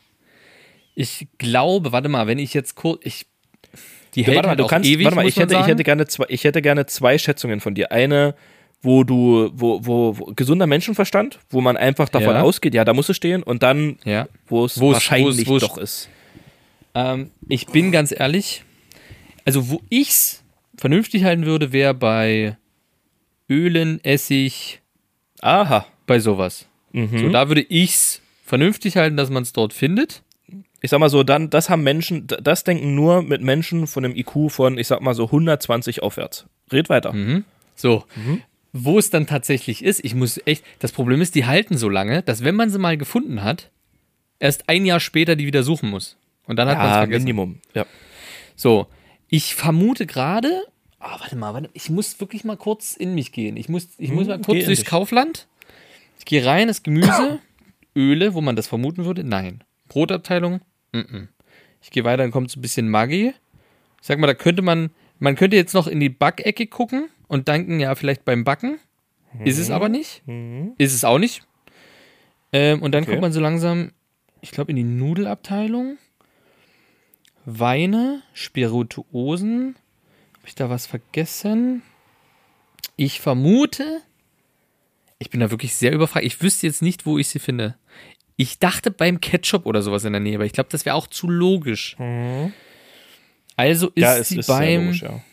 [0.96, 3.26] Ich glaube, warte mal, wenn ich jetzt kurz, ich,
[4.16, 6.08] die hält warte mal, halt du kannst, ewig, warte mal, ich hätte, ich hätte gerne
[6.08, 7.92] zwei, ich hätte gerne zwei Schätzungen von dir.
[7.92, 8.36] Eine,
[8.82, 12.42] wo du, wo, wo, wo gesunder Menschenverstand, wo man einfach davon Ja.
[12.42, 14.28] ausgeht, ja, da muss es stehen, und dann, ja.
[14.48, 16.10] wo es wahrscheinlich wo es- wo es- doch ist.
[16.94, 18.64] Ähm, ich bin ganz ehrlich,
[19.46, 20.44] also wo ich's
[20.78, 22.58] vernünftig halten würde, wäre bei
[23.50, 24.82] Ölen, Essig,
[25.42, 25.86] Aha.
[26.06, 26.68] bei sowas.
[26.92, 27.18] Mhm.
[27.18, 30.24] So, da würde ich's vernünftig halten, dass man es dort findet.
[30.82, 34.16] Ich sag mal so, dann, das haben Menschen, das denken nur mit Menschen von einem
[34.16, 36.46] IQ von, ich sag mal so 120 aufwärts.
[36.72, 37.14] Red weiter.
[37.14, 37.46] Mhm.
[37.76, 38.04] So.
[38.16, 38.42] Mhm.
[38.74, 42.22] Wo es dann tatsächlich ist, ich muss echt, das Problem ist, die halten so lange,
[42.22, 43.72] dass wenn man sie mal gefunden hat,
[44.40, 46.18] erst ein Jahr später die wieder suchen muss.
[46.48, 47.24] Und dann hat man es Ja, vergessen.
[47.26, 47.60] Minimum.
[47.74, 47.86] Ja.
[48.56, 48.88] So,
[49.28, 50.64] ich vermute gerade,
[51.00, 53.58] ah, warte mal, warte, ich muss wirklich mal kurz in mich gehen.
[53.58, 54.90] Ich muss, ich muss Hm, mal geh kurz durchs dich.
[54.90, 55.48] Kaufland.
[56.20, 57.40] Ich gehe rein, das Gemüse,
[57.96, 59.64] Öle, wo man das vermuten würde, nein.
[59.90, 60.62] Brotabteilung,
[60.94, 61.30] mhm.
[61.82, 63.34] Ich gehe weiter, dann kommt so ein bisschen Maggi.
[64.02, 67.48] Ich sag mal, da könnte man, man könnte jetzt noch in die Backecke gucken und
[67.48, 68.80] denken, ja, vielleicht beim Backen.
[69.46, 70.24] Ist es aber nicht.
[70.78, 71.44] Ist es auch nicht.
[72.52, 73.12] Ähm, und dann Okay.
[73.12, 73.92] kommt man so langsam,
[74.42, 75.98] ich glaube, in die Nudelabteilung.
[77.50, 79.78] Weine, Spirituosen.
[80.38, 81.82] Habe ich da was vergessen?
[82.98, 84.02] Ich vermute,
[85.18, 86.26] ich bin da wirklich sehr überfragt.
[86.26, 87.78] Ich wüsste jetzt nicht, wo ich sie finde.
[88.36, 91.08] Ich dachte beim Ketchup oder sowas in der Nähe, aber ich glaube, das wäre auch
[91.08, 91.96] zu logisch.
[93.56, 94.02] Also ist Mhm.
[94.02, 95.24] ja, sie ist beim, logisch, ja.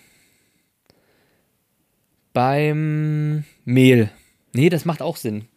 [2.33, 4.11] beim Mehl.
[4.53, 5.49] Nee, das macht auch Sinn.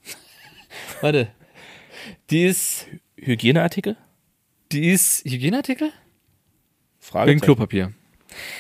[1.02, 1.30] Warte.
[2.30, 3.96] Die ist, Hygieneartikel?
[4.72, 5.92] die ist Hygieneartikel?
[7.12, 7.94] Beim Klopapier.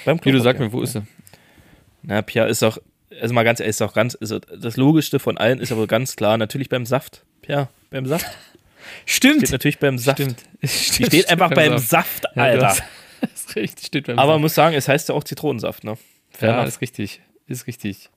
[0.05, 0.65] Beim Wie du sag Klopapier.
[0.65, 1.03] mir, wo ist sie?
[2.03, 2.77] Na, Pierre ist doch,
[3.21, 6.15] also mal ganz ehrlich, ist doch ganz, also das Logischste von allen ist aber ganz
[6.15, 7.23] klar, natürlich beim Saft.
[7.41, 8.25] Pierre, beim Saft.
[9.05, 9.37] Stimmt.
[9.39, 10.19] Steht natürlich beim Saft.
[10.19, 10.39] Stimmt.
[10.61, 10.67] Die
[11.05, 12.67] steht einfach beim Saft, Ja, du Alter.
[12.69, 12.83] hast-
[13.21, 14.41] Das ist richtig, steht beim aber man Saft.
[14.43, 15.97] muss sagen, es heißt ja auch Zitronensaft, ne?
[16.29, 17.19] Fair Ja, ist richtig.
[17.47, 18.09] Ist richtig.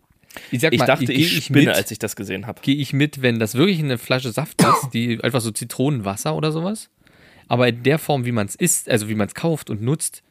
[0.51, 2.61] Ich Ich mal, dachte, geh ich spinne, mit, als ich das gesehen habe.
[2.61, 6.53] gehe ich mit, wenn das wirklich eine Flasche Saft ist, die einfach so Zitronenwasser oder
[6.53, 6.88] sowas.
[7.50, 10.22] Aber in der Form, wie man es isst, also wie man es kauft und nutzt,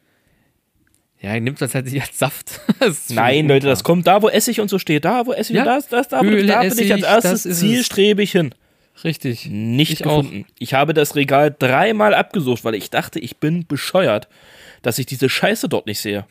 [1.20, 2.60] Ja, nimmt das halt nicht als Saft.
[3.10, 5.04] Nein, Leute, das kommt da, wo Essig und so steht.
[5.04, 5.62] Da, wo Essig Ja.
[5.62, 8.54] und das, das, da, Öle, da bin ich als Essig, erstes zielstrebig hin.
[9.04, 9.46] Richtig.
[9.50, 10.22] Nicht Ich auch.
[10.22, 10.46] gefunden.
[10.58, 14.28] Ich habe das Regal dreimal abgesucht, weil ich dachte, ich bin bescheuert,
[14.80, 16.24] dass ich diese Scheiße dort nicht sehe.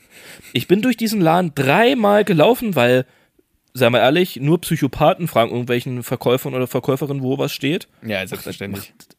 [0.54, 3.06] Ich bin durch diesen Laden dreimal gelaufen, weil,
[3.76, 7.88] seien wir ehrlich, nur Psychopathen fragen irgendwelchen Verkäufern oder Verkäuferinnen, wo was steht.
[8.04, 8.92] Ja, selbstverständlich.
[8.98, 9.16] Macht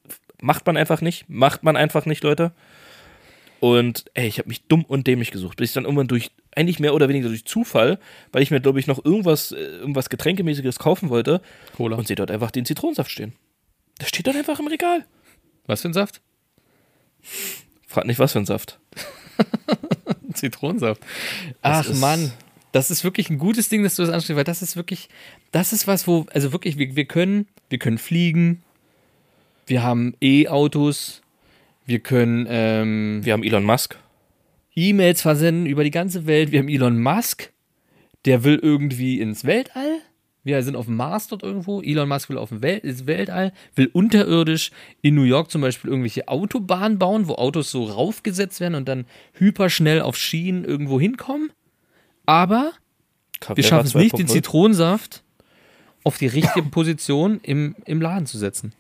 [0.66, 1.29] man einfach nicht.
[1.29, 2.53] Macht man einfach nicht, Leute.
[3.61, 6.81] Und ey, ich habe mich dumm und dämlich gesucht, bis ich dann irgendwann durch, eigentlich
[6.81, 7.98] mehr oder weniger durch Zufall,
[8.33, 11.42] weil ich mir, glaube ich, noch irgendwas, äh, irgendwas Getränkemäßiges kaufen wollte
[11.76, 11.96] Cola.
[11.96, 13.35] und sehe dort einfach den Zitronensaft stehen.
[14.00, 15.05] Der steht dort einfach im Regal.
[15.66, 16.22] Was für ein Saft?
[17.87, 18.81] Frag nicht, was für ein Saft.
[20.33, 21.03] Zitronensaft.
[21.61, 22.33] Ach Mann,
[22.72, 25.11] das ist wirklich ein gutes Ding, dass du das ansprichst, weil das ist wirklich,
[25.53, 28.62] das ist was, wo, also wirklich, wir, wir können, wir können fliegen,
[29.70, 31.22] wir haben E-Autos,
[31.87, 33.96] wir können ähm, Wir haben Elon Musk.
[34.74, 37.52] E-Mails versenden über die ganze Welt, wir haben Elon Musk,
[38.24, 40.00] der will irgendwie ins Weltall.
[40.42, 41.83] Wir sind auf dem Mars dort irgendwo.
[41.83, 44.70] Elon Musk will auf dem Wel ins Weltall, will unterirdisch
[45.02, 49.04] in New York zum Beispiel irgendwelche Autobahnen bauen, wo Autos so raufgesetzt werden und dann
[49.35, 51.52] hyperschnell auf Schienen irgendwo hinkommen.
[52.26, 54.33] Aber wir Carrera schaffen es nicht, den 2.0.
[54.33, 55.22] Zitronensaft
[56.02, 58.72] auf die richtige Position im, im Laden zu setzen.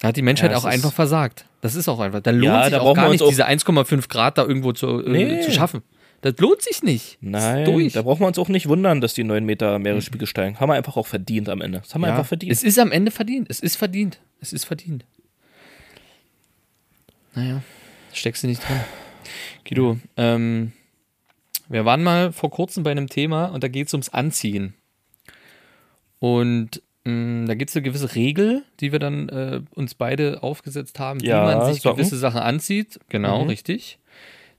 [0.00, 1.44] Da hat die Menschheit Ja, auch einfach versagt.
[1.60, 2.20] Das ist auch einfach.
[2.20, 4.72] Da lohnt Ja, sich da auch gar wir nicht, auch- diese 1,5 Grad da irgendwo
[4.72, 5.40] zu, äh, Nee.
[5.40, 5.82] zu schaffen.
[6.20, 7.18] Das lohnt sich nicht.
[7.20, 10.58] Nein, da brauchen wir uns auch nicht wundern, dass die 9 Meter Meeresspiegel steigen.
[10.58, 11.78] Haben wir einfach auch verdient am Ende.
[11.80, 12.50] Das haben wir ja, einfach verdient.
[12.52, 13.46] Es ist am Ende verdient.
[13.50, 14.18] Es ist verdient.
[14.40, 15.04] Es ist verdient.
[17.34, 17.62] Naja,
[18.12, 18.80] steckst du nicht drin.
[19.68, 20.72] Guido, ähm,
[21.68, 24.74] wir waren mal vor kurzem bei einem Thema und da geht es ums Anziehen.
[26.18, 26.82] Und
[27.46, 31.42] da gibt es eine gewisse Regel, die wir dann äh, uns beide aufgesetzt haben, Ja,
[31.42, 31.96] wie man sich Socken.
[31.96, 32.98] gewisse Sachen anzieht.
[33.08, 33.48] Genau, Mhm.
[33.50, 33.98] richtig.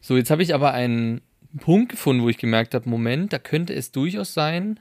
[0.02, 1.22] So, jetzt habe ich aber einen
[1.60, 4.80] Punkt gefunden, wo ich gemerkt habe, Moment, da könnte es durchaus sein,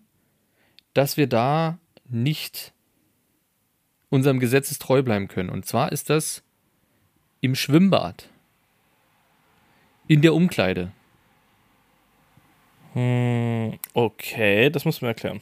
[0.95, 1.79] dass wir da
[2.09, 2.73] nicht
[4.11, 5.51] unserem Gesetzes treu bleiben können.
[5.51, 6.43] Und zwar ist das
[7.41, 8.29] im Schwimmbad.
[10.07, 10.93] In der Umkleide.
[12.95, 15.41] Hm, okay, das muss man erklären.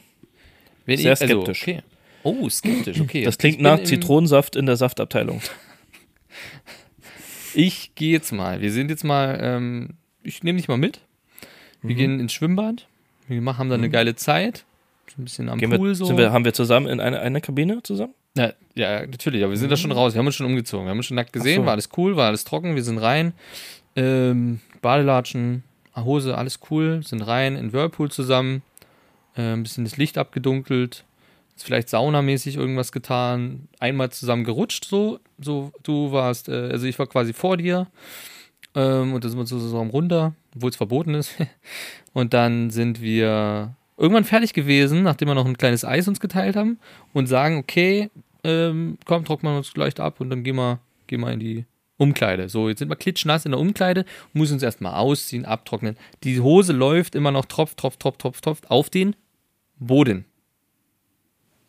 [0.85, 1.61] Wenn Sehr ich- also, skeptisch.
[1.63, 1.81] okay.
[2.27, 3.23] Oh, skeptisch, okay.
[3.23, 5.41] Das klingt nach Zitronensaft in der Saftabteilung.
[7.53, 8.61] Ich gehe jetzt mal.
[8.61, 9.89] Wir sind jetzt mal, ähm,
[10.23, 10.99] ich nehme dich mal mit.
[11.81, 11.97] Wir Mhm.
[11.97, 12.87] gehen ins Schwimmbad.
[13.27, 14.65] Wir machen, haben da eine geile Zeit.
[15.09, 16.17] So ein bisschen am Gehen Pool wir, so.
[16.17, 18.13] wir, haben wir zusammen in einer eine Kabine zusammen?
[18.37, 20.13] Ja, ja, natürlich, aber wir sind da schon raus.
[20.13, 20.85] Wir haben uns schon umgezogen.
[20.85, 21.65] Wir haben uns schon nackt gesehen, so.
[21.65, 23.33] war alles cool, war alles trocken, wir sind rein.
[23.95, 25.63] Ähm, Badelatschen,
[25.95, 28.61] Hose, alles cool, sind rein in Whirlpool zusammen.
[29.35, 31.03] Äh, ein bisschen das Licht abgedunkelt.
[31.63, 33.67] Vielleicht saunamäßig irgendwas getan.
[33.79, 35.19] Einmal zusammen gerutscht, so.
[35.39, 37.87] So, du warst, äh, also ich war quasi vor dir.
[38.75, 41.31] Ähm, und da sind wir zusammen runter, obwohl es verboten ist.
[42.13, 46.55] und dann sind wir irgendwann fertig gewesen, nachdem wir noch ein kleines Eis uns geteilt
[46.55, 46.79] haben
[47.13, 48.09] und sagen, okay,
[48.43, 51.65] ähm, komm, trocknen wir uns gleich ab und dann gehen wir, gehen wir in die
[51.97, 52.47] Umkleide.
[52.49, 55.97] So, jetzt sind wir klitschnass in der Umkleide, müssen uns erstmal ausziehen, abtrocknen.
[56.23, 59.15] Die Hose läuft immer noch tropf, tropf, tropf, tropf, tropf auf den
[59.79, 60.25] Boden.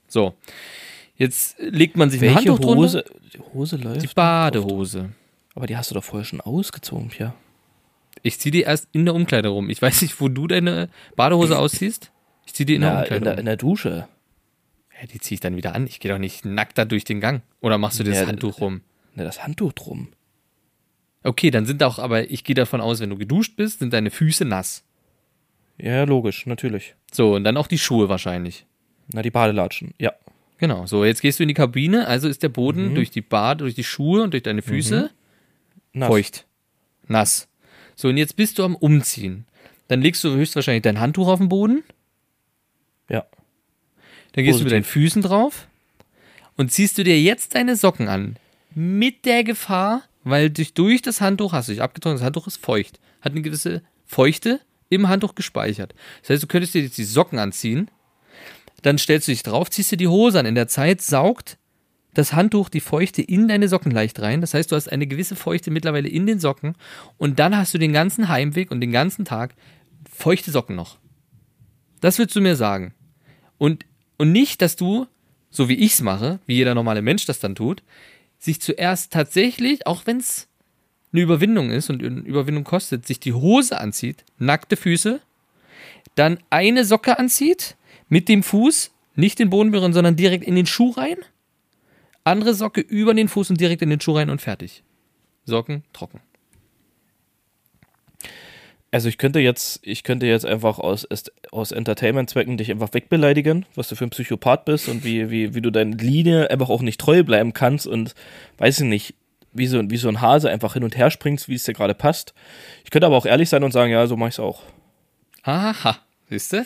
[0.09, 0.35] So.
[1.16, 2.77] Jetzt legt man sich ein Welche Handtuch drunter.
[2.83, 3.05] Hose?
[3.35, 4.03] Die Hose läuft.
[4.03, 5.11] Die Badehose.
[5.55, 7.35] Aber die hast du doch vorher schon ausgezogen, Pia.
[8.23, 9.71] Ich ziehe die erst in der Umkleide rum.
[9.71, 12.12] Ich weiß nicht, wo du deine Badehose ausziehst.
[12.47, 13.38] Ich ziehe die in der Umkleide in, der, rum.
[13.40, 14.09] in der Dusche.
[15.01, 15.87] Ja, die ziehe ich dann wieder an.
[15.87, 17.42] Ich gehe doch nicht nackt da durch den Gang.
[17.61, 18.83] Oder machst du dir das Ja, Handtuch rum?
[19.14, 20.09] Ne, das Handtuch drum.
[21.25, 24.11] Okay, dann sind auch, aber ich gehe davon aus, wenn du geduscht bist, sind deine
[24.11, 24.85] Füße nass.
[25.77, 26.94] Ja, logisch, natürlich.
[27.12, 28.66] So, und dann auch die Schuhe wahrscheinlich.
[29.12, 29.94] Na, die Badelatschen.
[29.99, 30.12] Ja.
[30.59, 32.55] Genau, so, jetzt gehst du in die Kabine, also ist der Mhm.
[32.55, 35.11] Boden durch die Bade, durch die Schuhe und durch deine Füße
[35.92, 36.09] Nass.
[36.09, 36.47] feucht.
[37.07, 37.49] Nass.
[37.94, 39.47] So, und jetzt bist du am Umziehen.
[39.87, 41.85] Dann legst du höchstwahrscheinlich dein Handtuch auf den Boden,
[43.09, 43.25] Ja.
[44.33, 44.71] dann gehst du mit Positiv.
[44.73, 45.68] deinen Füßen drauf
[46.57, 48.37] und ziehst du dir jetzt deine Socken an.
[48.75, 52.59] Mit der Gefahr, weil durch, durch das Handtuch hast du dich abgetrocknet, das Handtuch ist
[52.59, 53.01] feucht.
[53.23, 55.94] Hat eine gewisse Feuchte im Handtuch gespeichert.
[56.23, 57.90] Das heißt, du könntest dir jetzt die Socken anziehen,
[58.82, 60.46] dann stellst du dich drauf, ziehst dir die Hose an.
[60.46, 61.58] In der Zeit saugt
[62.14, 64.40] das Handtuch die Feuchte in deine Socken leicht rein.
[64.40, 66.74] Das heißt, du hast eine gewisse Feuchte mittlerweile in den Socken
[67.16, 69.54] und dann hast du den ganzen Heimweg und den ganzen Tag
[70.10, 70.98] feuchte Socken noch.
[72.00, 72.94] Das würdest du mir sagen.
[73.56, 73.84] Und,
[74.16, 75.06] und nicht, dass du,
[75.50, 77.82] so wie ich es mache, wie jeder normale Mensch das dann tut,
[78.38, 80.48] sich zuerst tatsächlich, auch wenn es
[81.12, 85.20] eine Überwindung ist und eine Überwindung kostet, sich die Hose anzieht, nackte Füße,
[86.14, 87.76] dann eine Socke anzieht,
[88.09, 91.16] mit dem Fuß, nicht den Boden berühren, sondern direkt in den Schuh rein,
[92.25, 94.83] andere Socke über den Fuß und direkt in den Schuh rein und fertig.
[95.44, 96.21] Socken trocken.
[98.90, 101.07] Also ich könnte jetzt, ich könnte jetzt einfach aus,
[101.51, 105.61] aus Entertainment-Zwecken dich einfach wegbeleidigen, was du für ein Psychopath bist und wie, wie, wie
[105.61, 108.14] du deine Linie einfach auch nicht treu bleiben kannst und
[108.57, 109.14] weiß ich nicht,
[109.53, 111.94] wie so, wie so ein Hase einfach hin und her springst, wie es dir gerade
[111.94, 112.33] passt.
[112.85, 114.62] Ich könnte aber auch ehrlich sein und sagen, ja, so mach ich's auch.
[115.42, 115.99] Aha,
[116.31, 116.64] siehst du?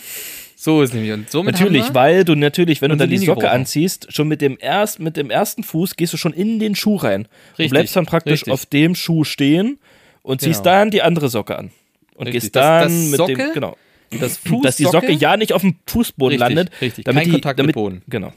[0.62, 1.10] So ist nämlich.
[1.12, 3.48] Und somit Natürlich, weil du natürlich, wenn du dann die Socke gebrochen.
[3.62, 6.94] anziehst, schon mit dem, erst, mit dem ersten Fuß gehst du schon in den Schuh
[6.94, 7.24] rein.
[7.24, 8.52] Du Richtig, bleibst dann praktisch richtig.
[8.52, 9.80] auf dem Schuh stehen
[10.22, 10.76] und ziehst Genau.
[10.76, 11.72] dann die andere Socke an.
[12.14, 13.76] Und Richtig, gehst das- dann das mit Socke, dem, genau.
[14.20, 16.70] das Fuß dass die Socke ja nicht auf dem Fußboden landet.
[16.80, 17.06] richtig.
[17.06, 18.02] Damit Kein die, Kontakt mit damit, Boden.
[18.08, 18.32] Genau.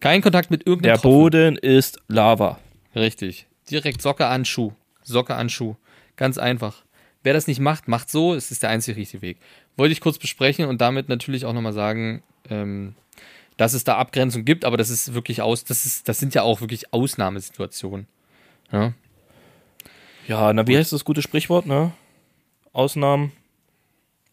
[0.00, 2.58] kein Kontakt mit irgendeinem Der Boden ist Lava.
[2.94, 3.46] Richtig.
[3.70, 4.72] Direkt Socke an Schuh.
[5.02, 5.76] Socke an Schuh.
[6.16, 6.82] Ganz einfach.
[7.22, 8.34] Wer das nicht macht, macht so.
[8.34, 9.38] Es ist der einzige richtige Weg.
[9.76, 12.94] Wollte ich kurz besprechen und damit natürlich auch nochmal sagen, ähm,
[13.56, 16.42] dass es da Abgrenzung gibt, aber das ist wirklich aus, das ist, das sind ja
[16.42, 18.06] auch wirklich Ausnahmesituationen.
[18.72, 18.92] Ja.
[20.26, 21.92] Ja, na, wie heißt das gute Sprichwort, ne?
[22.72, 23.32] Ausnahmen,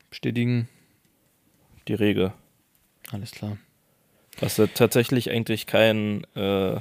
[0.10, 0.68] Bestätigen.
[1.88, 2.34] die Regel.
[3.12, 3.58] Alles klar.
[4.40, 6.80] Was ja tatsächlich eigentlich kein, äh,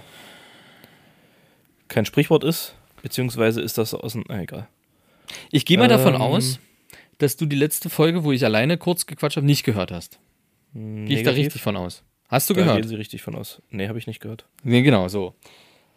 [1.89, 4.69] kein Sprichwort ist, beziehungsweise ist das aus dem, na, egal.
[5.51, 6.21] Ich gehe mal davon Ähm.
[6.21, 6.61] aus,
[7.21, 10.19] dass du die letzte Folge, wo ich alleine kurz gequatscht habe, nicht gehört hast.
[10.75, 12.03] Gehe ich da richtig von aus.
[12.29, 12.81] Hast du Da gehört?
[12.81, 13.61] gehen sie richtig von aus.
[13.71, 14.47] Nee, habe ich nicht gehört.
[14.63, 15.35] Nee, genau, so.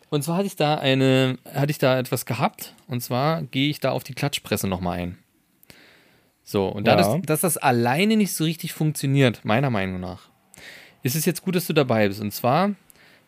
[0.09, 3.79] Und zwar hatte ich da eine, hatte ich da etwas gehabt, und zwar gehe ich
[3.79, 5.17] da auf die Klatschpresse nochmal ein.
[6.43, 6.97] So, und da Ja.
[6.97, 10.29] das, dass das alleine nicht so richtig funktioniert, meiner Meinung nach,
[11.03, 12.21] ist es jetzt gut, dass du dabei bist.
[12.21, 12.71] Und zwar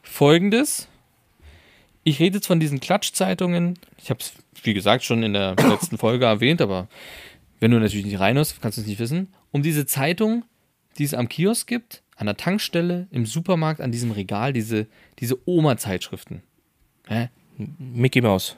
[0.01, 0.87] folgendes.
[2.03, 3.79] Ich rede jetzt von diesen Klatschzeitungen.
[3.97, 6.87] Ich habe es, wie gesagt, schon in der letzten Folge erwähnt, aber
[7.65, 9.29] wenn du natürlich nicht reinhörst, kannst du es nicht wissen.
[9.49, 10.45] Um diese Zeitung,
[10.99, 14.85] die es am Kiosk gibt, an der Tankstelle, im Supermarkt, an diesem Regal, diese,
[15.17, 16.43] diese Oma-Zeitschriften.
[17.07, 17.29] Hä?
[17.79, 18.55] Mickey Mouse.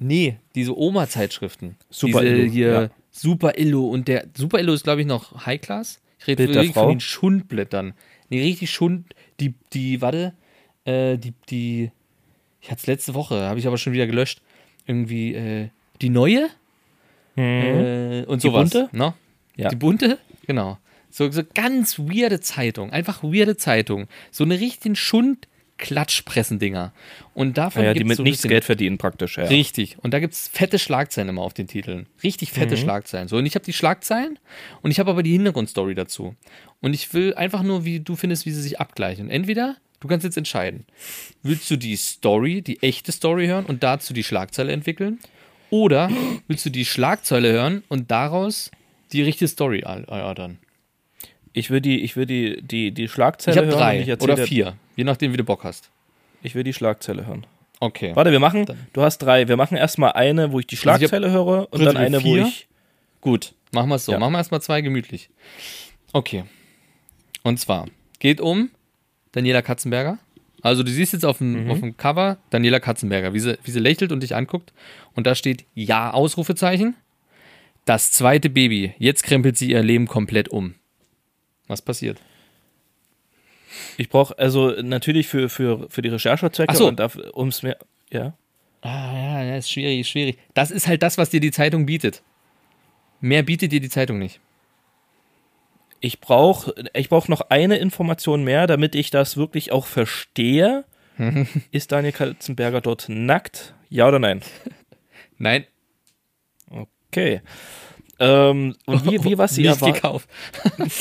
[0.00, 1.76] Nee, diese Oma-Zeitschriften.
[1.88, 2.90] Super diese Illo, hier, ja.
[3.12, 6.00] Super Illo und der Super Illo ist, glaube ich, noch High Class.
[6.18, 7.94] Ich rede wirklich von den Schundblättern.
[8.28, 9.14] Nee, richtig Schund.
[9.38, 10.34] Die, die, warte,
[10.84, 11.92] äh, die, die,
[12.60, 14.42] ich hatte es letzte Woche, habe ich aber schon wieder gelöscht.
[14.84, 15.68] Irgendwie, äh,
[16.02, 16.50] die neue?
[17.36, 18.38] Äh, und Mhm.
[18.38, 18.70] Die sowas.
[18.70, 18.88] bunte?
[18.96, 19.14] Ne?
[19.56, 19.68] Ja.
[19.68, 20.18] Die bunte?
[20.46, 20.78] Genau.
[21.10, 22.90] So, so ganz weirde Zeitung.
[22.90, 24.06] Einfach weirde Zeitung.
[24.30, 26.92] So eine richtigen Schund-Klatschpressendinger.
[27.34, 29.44] Und davon Naja, die gibt's mit so nichts Geld verdienen praktisch, ja.
[29.44, 29.96] Richtig.
[30.02, 32.06] Und da gibt es fette Schlagzeilen immer auf den Titeln.
[32.22, 33.28] Richtig fette Schlagzeilen.
[33.28, 34.38] So, und ich habe die Schlagzeilen
[34.82, 36.34] und ich habe aber die Hintergrundstory dazu.
[36.80, 39.26] Und ich will einfach nur, wie du findest, wie sie sich abgleichen.
[39.26, 40.84] Und entweder, du kannst jetzt entscheiden,
[41.42, 45.18] willst du die Story, die echte Story hören und dazu die Schlagzeile entwickeln?
[45.70, 46.10] Oder
[46.48, 48.70] willst du die Schlagzeile hören und daraus
[49.12, 50.58] die richtige Story erörtern?
[51.52, 53.78] Ich will die, ich will die, die, die Ich Schlagzeile habe hören.
[53.78, 55.90] drei ich oder vier, je nachdem, wie du Bock hast.
[56.42, 57.46] Ich will die Schlagzeile hören.
[57.80, 58.14] Okay.
[58.14, 59.48] Warte, wir machen, du hast drei.
[59.48, 62.34] Wir machen erstmal eine, wo ich die Also ich Schlagzeile höre und dann eine, wo
[62.34, 62.46] vier.
[62.46, 62.68] ich.
[63.20, 64.12] Gut, machen wir es so.
[64.12, 64.18] Ja.
[64.18, 65.30] Machen wir erstmal zwei gemütlich.
[66.12, 66.44] Okay.
[67.42, 67.86] Und zwar
[68.18, 68.70] geht um
[69.32, 70.18] Daniela Katzenberger.
[70.66, 73.78] Also du siehst jetzt auf dem, auf dem Cover Daniela Katzenberger, wie sie, wie sie
[73.78, 74.72] lächelt und dich anguckt.
[75.14, 76.96] Und da steht Ja, Ausrufezeichen.
[77.84, 78.92] Das zweite Baby.
[78.98, 80.74] Jetzt krempelt sie ihr Leben komplett um.
[81.68, 82.18] Was passiert?
[83.96, 86.88] Ich brauche also natürlich für, für, für die Recherchezwecke Ach so.
[86.88, 87.00] und
[87.34, 87.76] um es mir.
[88.10, 88.36] Ja.
[88.80, 90.36] Ah, ja, ja, ist schwierig, ist schwierig.
[90.54, 92.22] Das ist halt das, was dir die Zeitung bietet.
[93.20, 94.40] Mehr bietet dir die Zeitung nicht.
[96.00, 100.84] Ich brauche ich brauch noch eine Information mehr, damit ich das wirklich auch verstehe.
[101.70, 103.74] Ist Daniel Katzenberger dort nackt?
[103.88, 104.42] Ja oder nein?
[105.38, 105.66] Nein,
[107.16, 107.40] Okay.
[108.18, 110.02] Ähm, und wie, wie was sie nicht erwartet?
[110.02, 110.28] gekauft.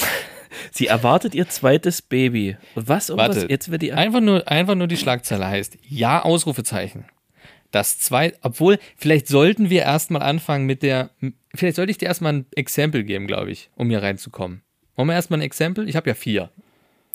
[0.71, 2.55] Sie erwartet ihr zweites Baby.
[2.75, 3.09] Und was?
[3.09, 3.35] Irgendwas?
[3.35, 3.49] Warte.
[3.49, 3.91] Jetzt wird die.
[3.91, 7.05] Einfach nur, einfach nur die Schlagzeile heißt Ja, Ausrufezeichen.
[7.71, 11.09] Das zwei, obwohl, vielleicht sollten wir erstmal anfangen mit der,
[11.53, 14.61] vielleicht sollte ich dir erstmal ein Exempel geben, glaube ich, um hier reinzukommen.
[14.95, 15.87] Wollen wir erstmal ein Exempel?
[15.89, 16.49] Ich habe ja vier.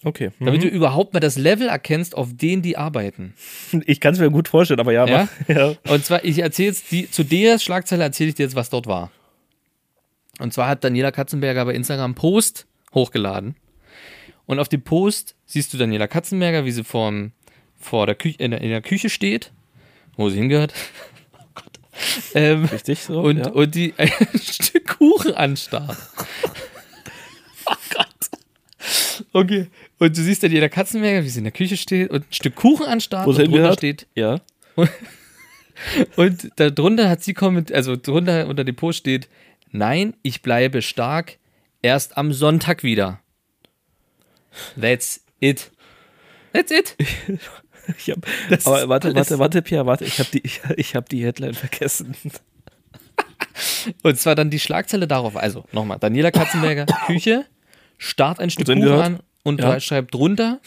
[0.02, 0.30] Okay.
[0.40, 0.68] Damit Mhm.
[0.68, 3.34] du überhaupt mal das Level erkennst, auf den die arbeiten.
[3.86, 5.28] Ich kann es mir gut vorstellen, aber ja, Ja?
[5.48, 5.74] ja.
[5.88, 8.86] Und zwar, ich erzähle jetzt, die, zu der Schlagzeile erzähle ich dir jetzt, was dort
[8.86, 9.10] war.
[10.38, 13.56] Und zwar hat Daniela Katzenberger bei Instagram Post hochgeladen.
[14.46, 17.32] Und auf dem Post siehst du Daniela Katzenberger, wie sie vorm,
[17.78, 19.52] vor der Küche, in, der, in der Küche steht,
[20.16, 20.72] wo sie hingehört.
[21.34, 21.80] Oh Gott.
[22.34, 23.20] Ähm, Richtig so.
[23.20, 23.50] und, ja.
[23.50, 25.96] und die ein Stück Kuchen anstarrt.
[29.32, 29.68] Okay.
[29.98, 32.86] Und du siehst Daniela Katzenberger, wie sie in der Küche steht und ein Stück Kuchen
[32.86, 34.40] anstarrt Wo und drunter steht ja.
[36.16, 39.28] und darunter hat sie kommentiert, also drunter unter dem Post steht,
[39.70, 41.38] nein, ich bleibe stark,
[41.82, 43.20] erst am Sonntag wieder.
[44.80, 45.70] That's it.
[46.52, 46.96] That's it.
[47.98, 50.04] Ich hab, Das aber warte, warte, warte, Pierre, warte.
[50.04, 52.14] Ich habe die, ich, ich hab die Headline vergessen.
[54.02, 55.36] Und zwar dann die Schlagzeile darauf.
[55.36, 57.46] Also nochmal, Daniela Katzenberger, Küche,
[58.00, 59.04] start ein Stück gehört?
[59.04, 59.78] an und Ja.
[59.78, 60.60] schreibt drunter,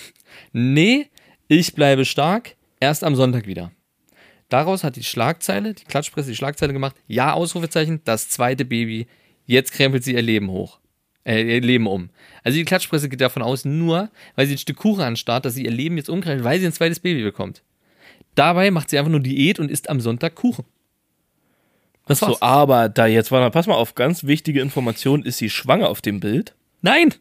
[0.53, 1.09] nee,
[1.47, 3.71] ich bleibe stark, erst am Sonntag wieder.
[4.49, 9.07] Daraus hat die Schlagzeile, die Klatschpresse die Schlagzeile gemacht, ja, Ausrufezeichen, das zweite Baby,
[9.45, 10.79] jetzt krempelt sie ihr Leben hoch.
[11.25, 12.09] Äh, ihr Leben um.
[12.43, 15.63] Also die Klatschpresse geht davon aus, nur weil sie ein Stück Kuchen anstarrt, dass sie
[15.65, 17.63] ihr Leben jetzt umkrempelt, weil sie ein zweites Baby bekommt.
[18.35, 20.65] Dabei macht sie einfach nur Diät und isst am Sonntag Kuchen.
[22.05, 22.33] Das war's.
[22.33, 26.01] So, aber da jetzt war, pass mal auf, ganz wichtige Information, ist sie schwanger auf
[26.01, 26.53] dem Bild?
[26.83, 27.13] Nein!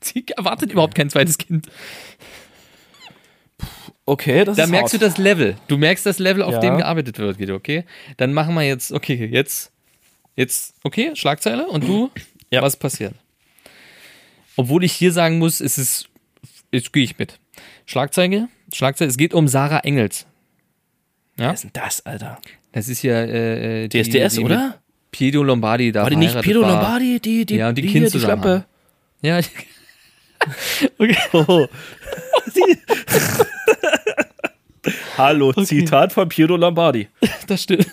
[0.00, 1.68] Sie erwartet überhaupt kein zweites Kind.
[4.06, 5.06] Okay, das Da ist merkst du hart.
[5.12, 5.56] das Level.
[5.68, 6.60] Du merkst das Level, auf Ja.
[6.60, 7.84] dem gearbeitet wird, Guido, okay?
[8.18, 9.72] Dann machen wir jetzt, okay, jetzt,
[10.36, 12.10] jetzt, okay, Schlagzeile und du,
[12.50, 12.60] Ja.
[12.60, 13.14] was passiert?
[14.56, 16.08] Obwohl ich hier sagen muss, es ist,
[16.70, 17.38] jetzt gehe ich mit.
[17.86, 20.26] Schlagzeile, Schlagzeile, es geht um Sarah Engels.
[21.36, 22.38] Was ist denn das, Alter?
[22.72, 24.78] Das ist ja, äh, äh, die, DSDS, die oder?
[25.10, 26.42] Pietro Lombardi da War die nicht war.
[26.44, 28.66] Lombardi, die, die, Ja, und die die, Kind die zusammen Schlampe?
[29.24, 29.38] Ja,
[30.98, 31.16] okay.
[31.32, 31.66] Oh.
[35.16, 37.08] Hallo, Zitat von Piero Lombardi.
[37.46, 37.86] Das stimmt.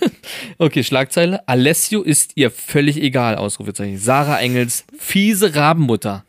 [0.58, 1.48] Okay, Schlagzeile.
[1.48, 3.98] Alessio ist ihr völlig egal, Ausrufezeichen.
[3.98, 6.26] Sarah Engels, fiese Rabenmutter.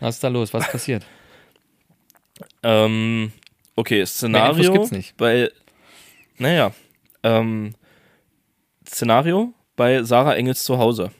[0.00, 0.52] Was ist da los?
[0.52, 1.06] Was passiert?
[2.64, 3.30] Ähm,
[3.76, 4.56] okay, Szenario.
[4.56, 5.16] Infos gibt's nicht.
[5.16, 5.50] Bei,
[6.38, 6.72] naja,
[7.22, 7.74] ähm,
[8.84, 11.12] Szenario bei Sarah Engels zu Hause.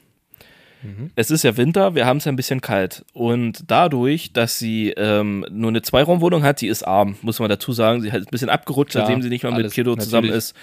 [0.83, 1.11] Mhm.
[1.17, 3.05] Es ist ja Winter, wir haben es ja ein bisschen kalt.
[3.12, 7.73] Und dadurch, dass sie ähm, nur eine Zweiraumwohnung hat, sie ist arm, muss man dazu
[7.73, 8.03] sagen.
[8.03, 10.55] Sie hat ein bisschen abgerutscht, Klar, seitdem sie nicht mehr mit Piero zusammen ist.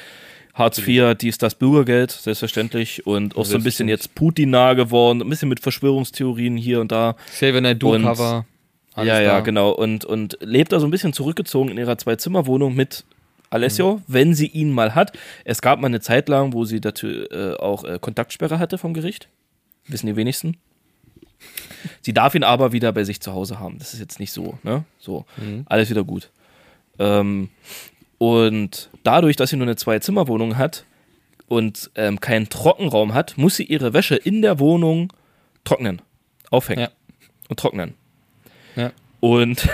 [0.53, 3.07] Hartz IV, dies, das Bürgergeld, selbstverständlich.
[3.07, 6.91] Und auch so ein bisschen jetzt Putin nah geworden, ein bisschen mit Verschwörungstheorien hier und
[6.91, 7.15] da.
[7.31, 8.45] Xavier Naidoo Cover.
[8.93, 9.39] alles ja, ja, da.
[9.39, 9.71] genau.
[9.71, 13.03] Und, und lebt da so ein bisschen zurückgezogen in ihrer Zwei-Zimmer-Wohnung mit
[13.49, 14.01] Alessio, Mhm.
[14.07, 15.17] wenn sie ihn mal hat.
[15.43, 18.93] Es gab mal eine Zeit lang, wo sie dazu äh, auch äh, Kontaktsperre hatte vom
[18.93, 19.29] Gericht.
[19.87, 20.57] Wissen die wenigsten.
[22.01, 23.77] Sie darf ihn aber wieder bei sich zu Hause haben.
[23.79, 24.85] Das ist jetzt nicht so, ne?
[24.99, 25.65] So, Mhm.
[25.67, 26.29] alles wieder gut.
[26.99, 27.49] Ähm,
[28.17, 30.85] und dadurch, dass sie nur eine Zwei-Zimmer-Wohnung hat
[31.49, 35.11] und ähm, keinen Trockenraum hat, muss sie ihre Wäsche in der Wohnung
[35.65, 36.01] trocknen.
[36.49, 36.89] Aufhängen Ja.
[37.49, 37.95] und trocknen.
[38.77, 38.91] Ja.
[39.19, 39.67] Und,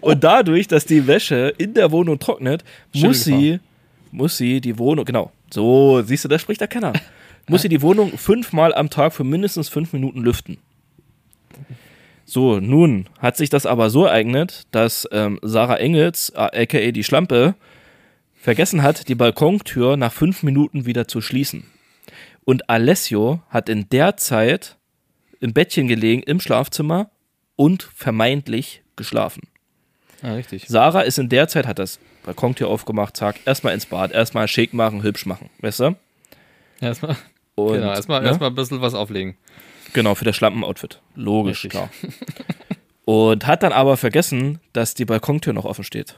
[0.00, 3.60] und dadurch, dass die Wäsche in der Wohnung trocknet, muss sie,
[4.10, 6.92] muss sie die Wohnung, genau, so, siehst du, da spricht der Kenner,
[7.48, 10.58] muss sie die Wohnung fünfmal am Tag für mindestens fünf Minuten lüften.
[12.24, 17.02] So, nun hat sich das aber so ereignet, dass ähm, Sarah Engels, äh, aka die
[17.02, 17.56] Schlampe,
[18.36, 21.64] vergessen hat, die Balkontür nach fünf Minuten wieder zu schließen.
[22.44, 24.76] Und Alessio hat in der Zeit
[25.40, 27.10] im Bettchen gelegen, im Schlafzimmer
[27.56, 29.42] und vermeintlich geschlafen.
[30.22, 30.66] Ah, richtig.
[30.68, 34.74] Sarah ist in der Zeit, hat das Balkontür aufgemacht, zack, erstmal ins Bad, erstmal schick
[34.74, 35.96] machen, hübsch machen, weißt du?
[36.80, 37.16] Erstmal,
[37.54, 38.28] Und, genau, erstmal, ne?
[38.28, 39.36] erstmal ein bisschen was auflegen.
[39.92, 41.00] Genau, für das Schlampen-Outfit.
[41.16, 41.70] Logisch, Richtig.
[41.72, 41.90] klar.
[43.04, 46.16] Und hat dann aber vergessen, dass die Balkontür noch offen steht.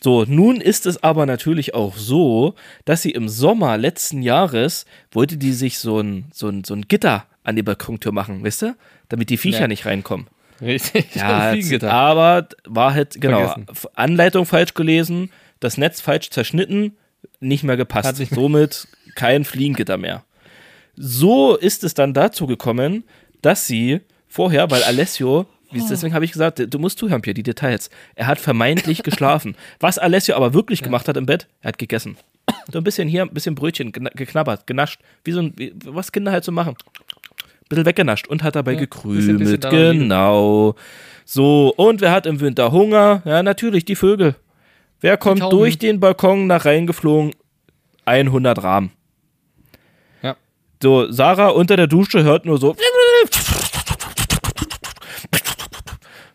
[0.00, 5.36] So, nun ist es aber natürlich auch so, dass sie im Sommer letzten Jahres wollte
[5.36, 8.76] die sich so ein, so ein, so ein Gitter an die Balkontür machen, weißt du?
[9.10, 9.68] Damit die Viecher Ja.
[9.68, 10.26] nicht reinkommen.
[10.62, 11.14] Richtig.
[11.14, 11.50] Ja,
[11.90, 13.66] aber war halt, genau, Vergessen.
[13.94, 16.96] Anleitung falsch gelesen, das Netz falsch zerschnitten,
[17.40, 18.18] nicht mehr gepasst.
[18.20, 20.24] nicht- Somit kein Fliegengitter mehr.
[20.96, 23.04] So ist es dann dazu gekommen,
[23.40, 27.42] dass sie vorher, weil Alessio, es- deswegen habe ich gesagt, du musst zuhören, Pierre, die
[27.42, 27.90] Details.
[28.14, 29.56] Er hat vermeintlich geschlafen.
[29.80, 32.16] Was Alessio aber wirklich gemacht hat im Bett, er hat gegessen.
[32.70, 35.00] So ein bisschen hier, ein bisschen Brötchen geknabbert, genascht.
[35.24, 36.74] Wie so ein, wie, was Kinder halt so machen.
[37.72, 39.68] Bisschen weggenascht und hat dabei Ja, gekrümelt.
[39.70, 40.74] genau.
[41.24, 43.22] So, und wer hat im Winter Hunger?
[43.24, 44.34] Ja, natürlich die Vögel.
[45.00, 47.32] Wer kommt durch den Balkon nach reingeflogen?
[48.04, 48.90] 100 Rahmen.
[50.22, 50.36] Ja.
[50.82, 52.76] So, Sarah unter der Dusche hört nur so.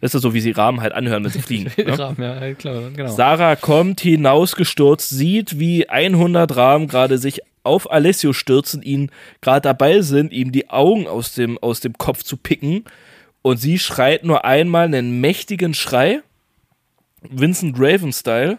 [0.01, 1.71] Das ist so, wie sie Rahmen halt anhören, wenn sie fliegen.
[1.77, 1.97] ne?
[1.99, 3.09] Rahmen, ja, klar, genau.
[3.09, 9.11] Sarah kommt hinausgestürzt, sieht, wie 100 Rahmen gerade sich auf Alessio stürzen, ihn
[9.41, 12.85] gerade dabei sind, ihm die Augen aus dem, aus dem Kopf zu picken.
[13.41, 16.21] Und sie schreit nur einmal einen mächtigen Schrei.
[17.21, 18.57] Vincent Raven-Style.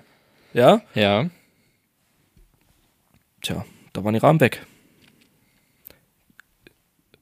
[0.53, 0.83] Ja.
[0.95, 1.31] Ja.
[3.43, 4.67] Tja, da waren die Rahmen weg.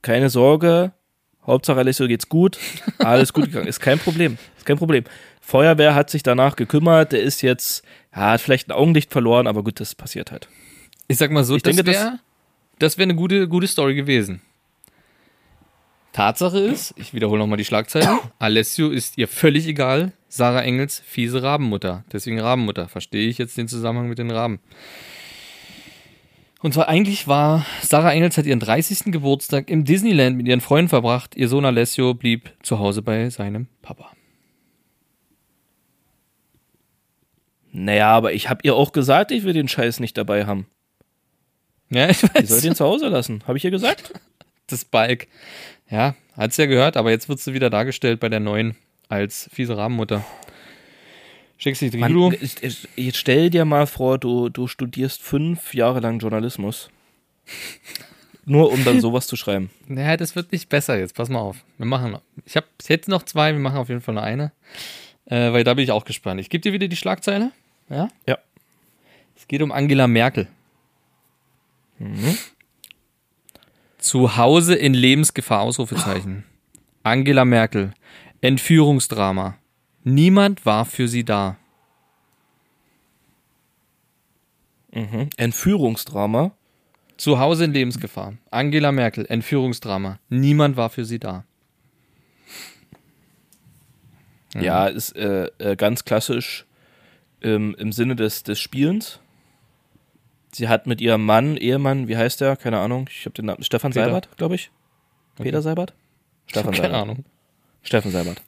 [0.03, 0.93] Keine Sorge,
[1.47, 2.59] Hauptsache Alessio geht's gut,
[2.99, 5.05] alles gut gegangen, ist kein Problem, ist kein Problem.
[5.40, 7.84] Feuerwehr hat sich danach gekümmert, der ist jetzt,
[8.14, 10.49] ja, hat vielleicht ein Augenlicht verloren, aber gut, das passiert halt.
[11.09, 12.18] Ich sag mal so, Ich das denke, das- wäre
[12.78, 14.42] das wär eine gute, gute Story gewesen.
[16.12, 20.12] Tatsache ist, ich wiederhole nochmal die Schlagzeile, Alessio ist ihr völlig egal.
[20.28, 22.05] Sarah Engels fiese Rabenmutter.
[22.12, 22.88] Deswegen Rabenmutter.
[22.88, 24.59] Verstehe ich jetzt den Zusammenhang mit den Raben.
[26.66, 29.12] Und zwar eigentlich war, Sarah Engels hat ihren 30.
[29.12, 31.36] Geburtstag im Disneyland mit ihren Freunden verbracht.
[31.36, 34.10] Ihr Sohn Alessio blieb zu Hause bei seinem Papa.
[37.70, 40.66] Naja, aber ich habe ihr auch gesagt, ich will den Scheiß nicht dabei haben.
[41.88, 42.62] Ja, ich Ich soll weiß.
[42.62, 43.44] den zu Hause lassen.
[43.46, 44.12] Habe ich ihr gesagt?
[44.66, 45.28] Das Balk.
[45.88, 48.74] Ja, hat's ja gehört, aber jetzt wird sie wieder dargestellt bei der neuen
[49.08, 50.24] als fiese Rabenmutter.
[51.59, 52.36] Schickst dich Mann, Guido.
[52.40, 56.90] ich- ich- jetzt stell dir mal vor, du, du studierst fünf Jahre lang Journalismus.
[58.48, 59.70] Nur um dann sowas zu schreiben.
[59.88, 61.14] Naja, das wird nicht besser jetzt.
[61.16, 61.57] Pass mal auf.
[61.78, 62.22] Wir machen noch.
[62.44, 64.52] Ich habe jetzt noch zwei, wir machen auf jeden Fall noch eine.
[65.24, 66.40] Äh, weil da bin ich auch gespannt.
[66.40, 67.50] Ich gebe dir wieder die Schlagzeile.
[67.88, 68.09] Ja?
[68.26, 68.38] Ja.
[69.34, 70.46] Es geht um Angela Merkel.
[73.98, 76.44] Zu Hause in Lebensgefahr, Ausrufezeichen.
[77.02, 77.92] Angela Merkel.
[78.40, 79.57] Entführungsdrama.
[80.09, 81.57] Niemand war für sie da.
[84.92, 85.30] Mhm.
[85.36, 86.52] Entführungsdrama.
[87.16, 88.34] Zu Hause in Lebensgefahr.
[88.52, 89.26] Angela Merkel.
[89.28, 90.20] Entführungsdrama.
[90.28, 91.44] Niemand war für sie da.
[94.54, 96.66] Ja, ist äh, äh, ganz klassisch
[97.42, 99.18] ähm, im Sinne des, des Spielens.
[100.52, 102.57] Sie hat mit ihrem Mann, Ehemann, wie heißt der?
[102.57, 103.09] Keine Ahnung.
[103.11, 103.64] Ich habe den Namen.
[103.64, 104.04] Stefan Peter.
[104.04, 104.70] Seibert, glaube ich.
[105.34, 105.94] Peter Seibert?
[106.46, 107.02] Stefan Keine Seibert.
[107.02, 107.24] Ahnung.
[107.82, 108.40] Steffen Seibert,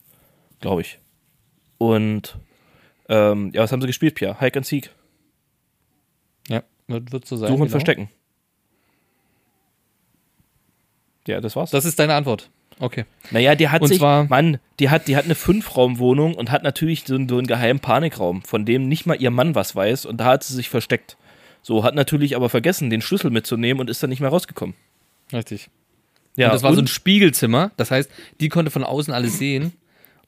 [0.61, 0.99] glaube ich.
[1.79, 2.37] Und
[3.07, 4.39] ähm, ja, was haben sie gespielt, Pierre?
[4.39, 4.91] Hike and Seek.
[6.47, 7.47] Ja, wird, wird so sein.
[7.47, 7.71] Suchen und genau.
[7.71, 8.09] Verstecken.
[11.27, 11.71] Ja, das war's.
[11.71, 12.49] Das ist deine Antwort.
[12.81, 13.03] Okay.
[13.31, 16.63] naja, die hat Und sich, zwar- Mann, die hat, die hat eine Fünfraumwohnung und hat
[16.63, 20.05] natürlich so, einen- so einen geheimen Panikraum, von dem nicht mal ihr Mann was weiß
[20.05, 21.17] und da hat sie sich versteckt.
[21.61, 24.75] So, hat natürlich aber vergessen, den Schlüssel mitzunehmen und ist dann nicht mehr rausgekommen.
[25.33, 25.69] Richtig.
[26.37, 27.71] Ja, und das war so ein und- Spiegelzimmer.
[27.75, 28.09] Das heißt,
[28.39, 29.73] die konnte von außen alles sehen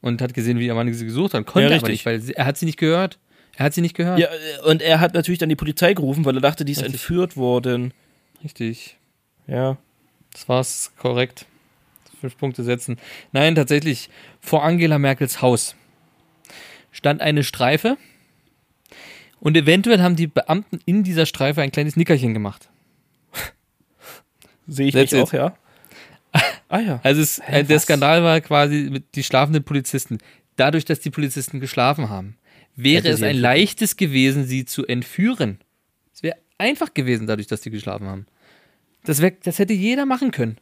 [0.02, 1.46] und hat gesehen, wie ihr Mann sie gesucht hat.
[1.46, 3.18] Konnte Ja, aber nicht, weil sie, er hat sie nicht gehört.
[3.56, 4.20] Er hat sie nicht gehört.
[4.20, 4.30] ja,
[4.66, 6.96] und er hat natürlich dann die Polizei gerufen, weil er dachte, die ist Richtig.
[6.96, 7.94] entführt worden.
[8.44, 8.98] Richtig.
[9.48, 9.78] Ja.
[10.34, 11.46] Das war's korrekt.
[12.22, 12.98] Fünf Punkte setzen.
[13.32, 15.76] Nein, tatsächlich, vor Angela Merkels Haus
[16.92, 17.98] stand eine Streife
[19.40, 22.70] und eventuell haben die Beamten in dieser Streife ein kleines Nickerchen gemacht.
[24.68, 25.28] Sehe ich That's mich it.
[25.28, 25.56] auch, ja.
[26.72, 27.00] Ah ja.
[27.04, 27.84] Also es, Hä, äh, der was?
[27.84, 30.20] Skandal war quasi mit die schlafenden Polizisten.
[30.56, 32.38] Dadurch, dass die Polizisten geschlafen haben,
[32.76, 35.60] wäre Hätte es ein leichtes gewesen, sie zu entführen.
[36.14, 38.26] Es wäre einfach gewesen, dadurch, dass die geschlafen haben.
[39.04, 40.58] Das, wär, das hätte jeder machen können.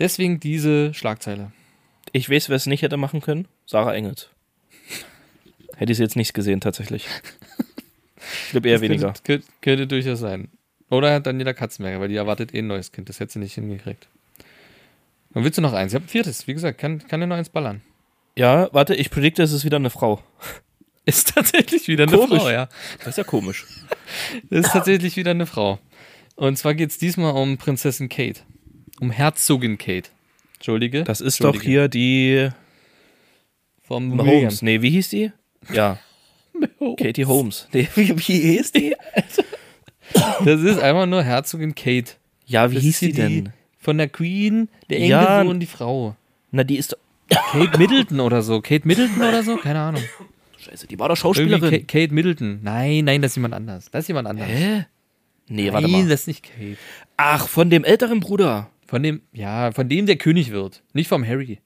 [0.00, 1.52] Deswegen diese Schlagzeile.
[2.10, 3.46] Ich weiß, wer es nicht hätte machen können.
[3.66, 4.30] Sarah Engels.
[5.76, 7.06] Hätte ich sie jetzt nicht gesehen, tatsächlich.
[8.46, 9.06] Ich glaube eher Das weniger.
[9.08, 10.48] Könnte, könnte, könnte durchaus sein.
[10.90, 13.08] Oder Daniela Katzenberger, weil die erwartet eh ein neues Kind.
[13.08, 14.08] Das hätte sie nicht hingekriegt.
[15.34, 15.92] Dann willst du noch eins?
[15.92, 16.46] Ich habe ein viertes.
[16.46, 17.82] Wie gesagt, kann, kann dir noch eins ballern.
[18.36, 20.22] Ja, warte, ich predikte, es ist wieder eine Frau.
[21.06, 22.40] Ist tatsächlich wieder eine Komisch.
[22.40, 22.66] Frau, ja.
[23.00, 23.66] Das ist ja komisch.
[24.48, 25.78] Das ist tatsächlich wieder eine Frau.
[26.34, 28.40] Und zwar geht es diesmal um Prinzessin Kate.
[29.00, 30.08] Um Herzogin Kate.
[30.54, 31.04] Entschuldige.
[31.04, 31.70] Das ist doch Entschuldige.
[31.70, 32.48] hier die
[33.82, 34.62] Vom Holmes.
[34.62, 35.30] Nee, wie hieß die?
[35.70, 35.98] Ja,
[36.54, 36.96] William.
[36.96, 37.68] Katie Holmes.
[37.74, 38.96] Nee, wie, wie hieß die?
[40.42, 42.12] Das ist einfach nur Herzogin Kate.
[42.46, 43.52] Ja, wie Das hieß ist die die denn?
[43.84, 45.36] Von der Queen, der Ja.
[45.40, 46.16] Enkelsohn, die Frau.
[46.50, 46.98] Na, die ist doch.
[47.28, 48.60] Kate Middleton oder so.
[48.60, 49.56] Kate Middleton oder so?
[49.58, 50.02] Keine Ahnung.
[50.58, 51.86] Scheiße, die war doch Schauspielerin.
[51.86, 52.60] Ka Kate Middleton.
[52.62, 53.90] Nein, nein, das ist jemand anders.
[53.90, 54.48] Das ist jemand anders.
[54.48, 54.86] Hä?
[55.48, 56.08] Nee, warte Nein, mal.
[56.08, 56.78] das ist nicht Kate.
[57.18, 58.70] Ach, von dem älteren Bruder.
[58.86, 60.82] Von dem, ja, von dem der König wird.
[60.94, 61.58] Nicht vom Harry.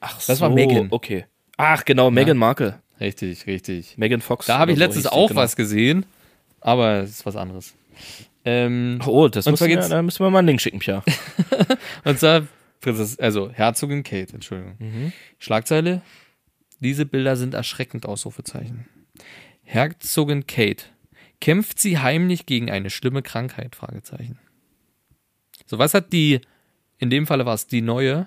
[0.00, 0.88] Ach, Das so, war Meghan.
[0.90, 1.26] Okay.
[1.56, 2.80] Ach, genau, Meghan Markle.
[3.00, 3.96] Richtig, richtig.
[3.98, 4.46] Megan Fox.
[4.46, 5.40] Da habe ich so letztens die, auch genau.
[5.40, 6.06] was gesehen,
[6.60, 7.74] aber es ist was anderes.
[8.44, 11.02] Ähm, Oh, das ja, geht's- da müssen wir mal einen Link schicken, Pia.
[12.04, 12.46] und zwar,
[13.18, 14.76] also Herzogin Kate, Entschuldigung.
[14.78, 15.12] Mhm.
[15.38, 16.02] Schlagzeile,
[16.80, 18.86] diese Bilder sind erschreckend, Ausrufezeichen.
[19.62, 20.84] Herzogin Kate,
[21.40, 24.38] kämpft sie heimlich gegen eine schlimme Krankheit, Fragezeichen.
[25.66, 26.40] So, was hat die,
[26.98, 28.26] in dem Falle war es die neue,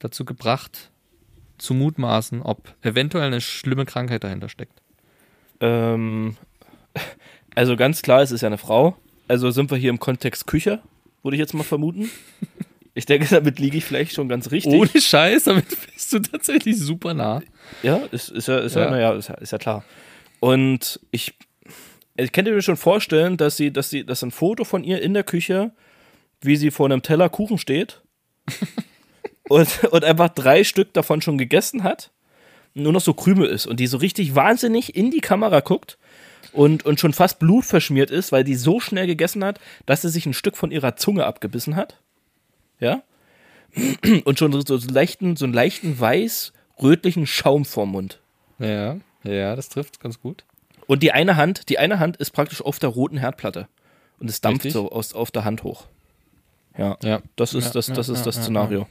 [0.00, 0.90] dazu gebracht,
[1.58, 4.82] zu mutmaßen, ob eventuell eine schlimme Krankheit dahinter steckt?
[5.60, 6.36] Ähm,
[7.54, 8.96] also ganz klar, es ist ja eine Frau.
[9.32, 10.80] Also sind wir hier im Kontext Küche,
[11.22, 12.10] würde ich jetzt mal vermuten.
[12.92, 14.74] Ich denke, damit liege ich vielleicht schon ganz richtig.
[14.74, 15.64] Ohne Scheiß, damit
[15.94, 17.40] bist du tatsächlich super nah.
[17.82, 18.90] Ja, ist, ist ja, ist ja, Ja.
[18.90, 19.84] naja, ist ja, ist ja klar.
[20.38, 21.32] Und ich,
[22.14, 25.14] ich könnte mir schon vorstellen, dass sie, dass sie, dass ein Foto von ihr in
[25.14, 25.72] der Küche,
[26.42, 28.02] wie sie vor einem Teller Kuchen steht
[29.48, 32.10] und, und einfach drei Stück davon schon gegessen hat,
[32.74, 35.96] nur noch so Krümel ist und die so richtig wahnsinnig in die Kamera guckt
[36.52, 40.26] und, und schon fast blutverschmiert ist, weil die so schnell gegessen hat, dass sie sich
[40.26, 41.98] ein Stück von ihrer Zunge abgebissen hat.
[42.78, 43.02] Ja?
[44.24, 48.20] Und schon so, so, leichten, so einen leichten weiß-rötlichen Schaum vorm Mund.
[48.58, 50.44] Ja, ja, das trifft ganz gut.
[50.86, 53.68] Und die eine Hand, die eine Hand ist praktisch auf der roten Herdplatte.
[54.18, 54.74] Und es dampft Richtig.
[54.74, 55.86] so aus, auf der Hand hoch.
[56.76, 57.22] Ja, Ja.
[57.36, 58.86] das ist Ja, das, ja, das, ist ja, das ja, Szenario.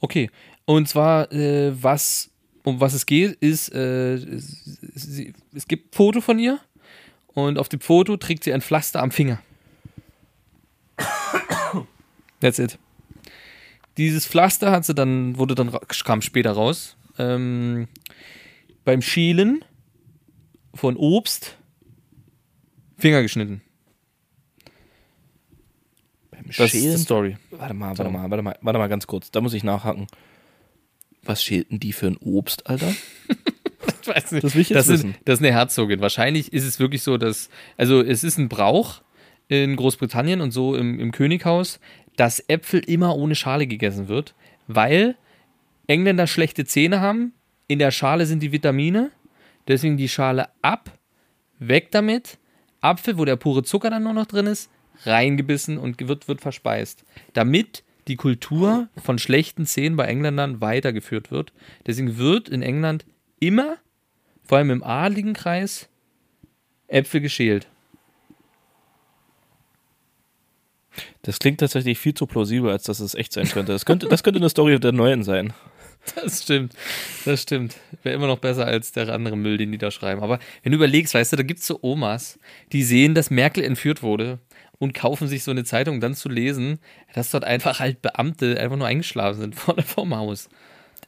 [0.00, 0.30] Okay,
[0.66, 2.30] und zwar, äh, was,
[2.66, 6.58] um was es geht, ist, äh, es, sie, es gibt ein Foto von ihr
[7.28, 9.40] und auf dem Foto trägt sie ein Pflaster am Finger.
[12.40, 12.76] That's it.
[13.96, 15.70] Dieses Pflaster hat sie dann, wurde dann,
[16.04, 17.86] kam später raus, ähm,
[18.84, 19.64] beim Schälen
[20.74, 21.56] von Obst
[22.98, 23.62] Finger geschnitten.
[26.32, 26.98] Beim Das ist die Schälen.
[26.98, 27.36] Story.
[27.52, 29.30] Warte mal, warte mal, warte mal, warte mal ganz kurz.
[29.30, 30.08] Da muss ich nachhaken.
[31.26, 32.94] Was schälten die für ein Obst, Alter?
[34.02, 34.44] Ich weiß nicht.
[34.44, 35.16] Das will ich jetzt das, ist, wissen.
[35.24, 36.00] das ist eine Herzogin.
[36.00, 39.02] Wahrscheinlich ist es wirklich so, dass, also es ist ein Brauch
[39.48, 41.80] in Großbritannien und so im, im Könighaus,
[42.16, 44.34] dass Äpfel immer ohne Schale gegessen wird,
[44.68, 45.16] weil
[45.86, 47.32] Engländer schlechte Zähne haben.
[47.68, 49.10] In der Schale sind die Vitamine,
[49.66, 50.96] deswegen die Schale ab,
[51.58, 52.38] weg damit.
[52.80, 54.70] Apfel, wo der pure Zucker dann nur noch drin ist,
[55.04, 57.04] reingebissen und wird, wird verspeist.
[57.32, 61.52] Damit die Kultur von schlechten Zähnen bei Engländern weitergeführt wird.
[61.86, 63.04] Deswegen wird in England
[63.40, 63.76] immer,
[64.44, 65.88] vor allem im adligen Kreis,
[66.88, 67.68] Äpfel geschält.
[71.22, 73.72] Das klingt tatsächlich viel zu plausibel, als dass es echt sein könnte.
[73.72, 75.52] Das könnte, das könnte eine Story der Neuen sein.
[76.14, 76.72] Das stimmt,
[77.24, 77.76] das stimmt.
[78.04, 80.22] Wäre immer noch besser als der andere Müll, den die da schreiben.
[80.22, 82.38] Aber wenn du überlegst, weißt du, da gibt es so Omas,
[82.70, 84.38] die sehen, dass Merkel entführt wurde
[84.78, 86.78] und kaufen sich so eine Zeitung, um dann zu lesen,
[87.14, 90.48] dass dort einfach halt Beamte einfach nur eingeschlafen sind vor vorm Haus.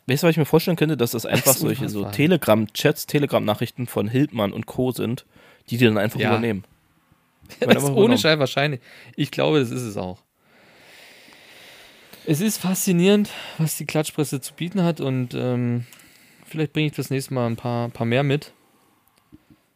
[0.06, 2.04] Weißt du, was ich mir vorstellen könnte, dass das einfach ist solche so.
[2.06, 4.90] Telegram-Chats, Telegram-Nachrichten von Hildmann und Co.
[4.90, 5.26] sind,
[5.68, 6.30] die die dann einfach Ja.
[6.30, 6.64] übernehmen.
[7.60, 8.18] Das Werden ist ohne.
[8.18, 8.80] Scheiß wahrscheinlich.
[9.16, 10.18] Ich glaube, das ist es auch.
[12.26, 15.86] Es ist faszinierend, was die Klatschpresse zu bieten hat und ähm,
[16.46, 18.52] vielleicht bringe ich das nächste Mal ein paar, paar mehr mit.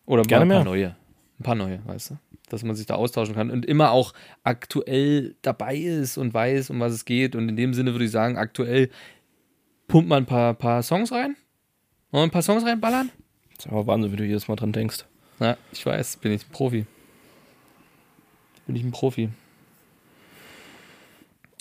[0.05, 0.57] Oder Gerne ein mehr.
[0.59, 0.97] paar neue.
[1.41, 2.19] Ein paar neue, weißt du?
[2.53, 4.13] Dass man sich da austauschen kann und immer auch
[4.45, 7.35] aktuell dabei ist und weiß, um was es geht.
[7.35, 8.91] Und in dem Sinne würde ich sagen, aktuell
[9.89, 11.35] pumpt man ein paar, paar Songs rein.
[12.11, 13.11] Wollen wir ein paar Songs reinballern?
[13.57, 15.07] Das ist aber Wahnsinn, wie du jedes Mal dran denkst.
[15.41, 16.85] Ja, ich weiß, bin ich ein Profi.
[18.67, 19.31] Bin ich ein Profi.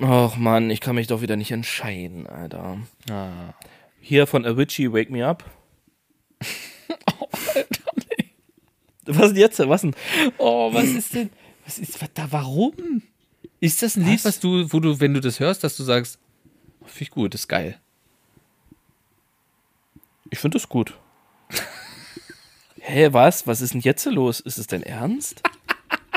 [0.01, 2.79] Och Mann, ich kann mich doch wieder nicht entscheiden, Alter.
[3.09, 3.53] Ah.
[4.01, 5.45] Hier von Avicii, Wake Me Up.
[9.17, 9.59] Was denn jetzt?
[9.59, 9.95] Was denn?
[10.37, 11.29] Oh, was ist denn?
[11.65, 12.31] Was ist was da?
[12.31, 13.01] Warum?
[13.59, 14.25] Ist das ein Lied, Was?
[14.25, 16.17] was du, wo du, wenn du das hörst, dass du sagst,
[16.81, 17.79] oh, finde ich gut, ist geil.
[20.29, 20.97] Ich finde das gut.
[22.79, 23.45] Hä, was?
[23.45, 24.39] Was ist denn jetzt los?
[24.39, 25.43] Ist es dein Ernst?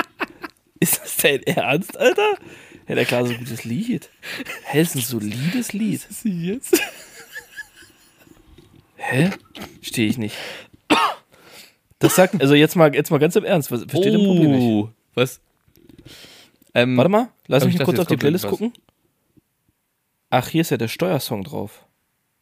[0.79, 2.35] ist das dein Ernst, Alter?
[2.87, 4.09] Ja, der klar, so ein gutes Lied.
[4.63, 6.05] Hä, ist ein solides Lied.
[6.09, 6.79] ist sie jetzt?
[8.95, 9.31] Hä?
[9.81, 10.35] Stehe ich nicht.
[11.99, 14.61] Das sagt, also jetzt mal, jetzt mal ganz im Ernst, was, versteht ihr Problem nicht?
[14.63, 15.39] Oh, was?
[16.73, 18.73] Ähm, Warte mal, lass mich dachte, kurz auf die Playlist gucken.
[20.29, 21.85] Ach, hier ist ja der Steuersong drauf.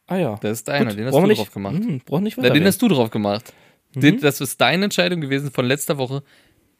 [0.06, 0.36] Ah ja.
[0.42, 1.76] Das ist deiner, Gut, den hast du wir drauf gemacht.
[1.76, 2.50] Hm, brauch nicht weiter.
[2.50, 3.52] den hast du drauf gemacht.
[3.94, 4.00] Mhm.
[4.00, 6.22] Den, das ist deine Entscheidung gewesen von letzter Woche.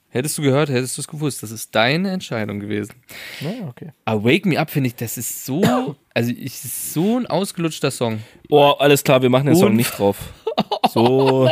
[0.08, 1.42] Hättest du gehört, hättest du es gewusst.
[1.42, 2.94] Das ist deine Entscheidung gewesen.
[3.40, 3.90] ja, okay.
[4.04, 7.90] Aber Wake Me Up finde ich, das ist so, also ich ist so ein ausgelutschter
[7.90, 8.20] Song.
[8.48, 10.16] Oh, alles klar, wir machen den Song Unf- nicht drauf.
[10.92, 11.48] So.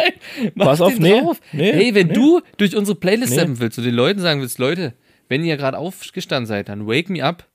[0.55, 1.21] Mach Pass auf, nee,
[1.53, 2.13] nee, hey, wenn nee.
[2.13, 3.45] du durch unsere Playlist Nee.
[3.61, 4.95] willst und den Leuten sagen willst, Leute,
[5.29, 7.49] wenn ihr gerade aufgestanden seid, dann wake me up.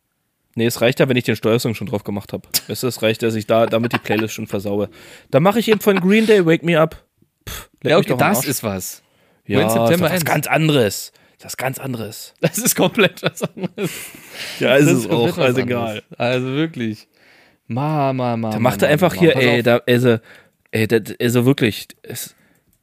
[0.56, 2.48] Nee, es reicht ja, wenn ich den Steuersong schon drauf gemacht habe.
[2.68, 4.90] Es reicht, dass ich da damit die Playlist schon versaue.
[5.30, 7.06] Dann mache ich eben von Green Day Wake Me Up.
[7.48, 9.04] Pff, Ja, okay, das ist was.
[9.46, 11.14] ja, When ist September was ganz anderes.
[11.40, 12.34] Das ist ganz anderes.
[12.42, 13.92] Das ist komplett was anderes.
[14.60, 15.38] Ja, ist Das es auch.
[15.38, 16.02] Also egal.
[16.18, 17.08] Also wirklich.
[17.68, 18.50] Ma, ma, ma.
[18.50, 19.20] Da ma, macht er ma, einfach ma.
[19.22, 20.18] hier, Pass ey, da, also,
[20.72, 22.36] ey, da, also wirklich, es,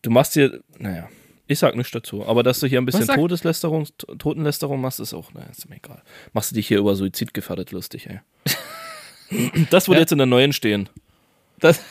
[0.03, 1.09] du machst hier, naja,
[1.47, 3.87] ich sag nichts dazu, aber dass du hier ein bisschen Todeslästerung,
[4.19, 6.03] Totenlästerung machst, ist auch, naja, ist mir egal.
[6.33, 8.21] Machst du dich hier über Suizid gefährdet lustig, ey.
[9.71, 10.01] Das wird Ja.
[10.03, 10.89] jetzt in der neuen stehen.
[11.59, 11.85] Das, er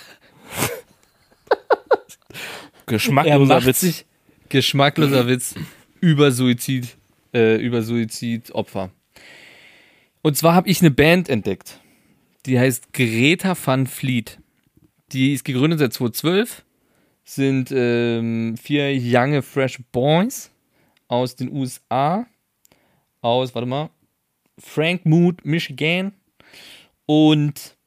[2.85, 3.79] Geschmackloser Witz.
[3.79, 4.05] sich
[4.49, 5.55] geschmackloser Witz
[5.99, 6.95] über Suizid,
[7.33, 8.91] äh, über Suizidopfer.
[10.21, 11.79] Und zwar habe ich eine Band entdeckt.
[12.45, 14.37] Die heißt Greta Van Fleet.
[15.13, 16.65] Die ist gegründet seit 2012.
[17.23, 20.51] Sind ähm, vier junge Fresh Boys
[21.07, 22.25] aus den USA.
[23.21, 23.89] Aus, warte mal,
[24.57, 26.13] Frank Mood, Michigan.
[27.05, 27.77] Und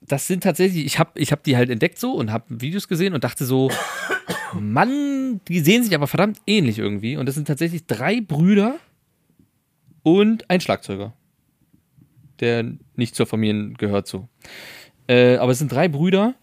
[0.00, 3.14] das sind tatsächlich, ich habe ich hab die halt entdeckt so und habe Videos gesehen
[3.14, 3.70] und dachte so,
[4.58, 7.16] Mann, die sehen sich aber verdammt ähnlich irgendwie.
[7.16, 8.76] Und das sind tatsächlich drei Brüder
[10.02, 11.12] und ein Schlagzeuger,
[12.40, 14.28] der nicht zur Familie gehört so.
[15.06, 16.34] Äh, aber es sind drei Brüder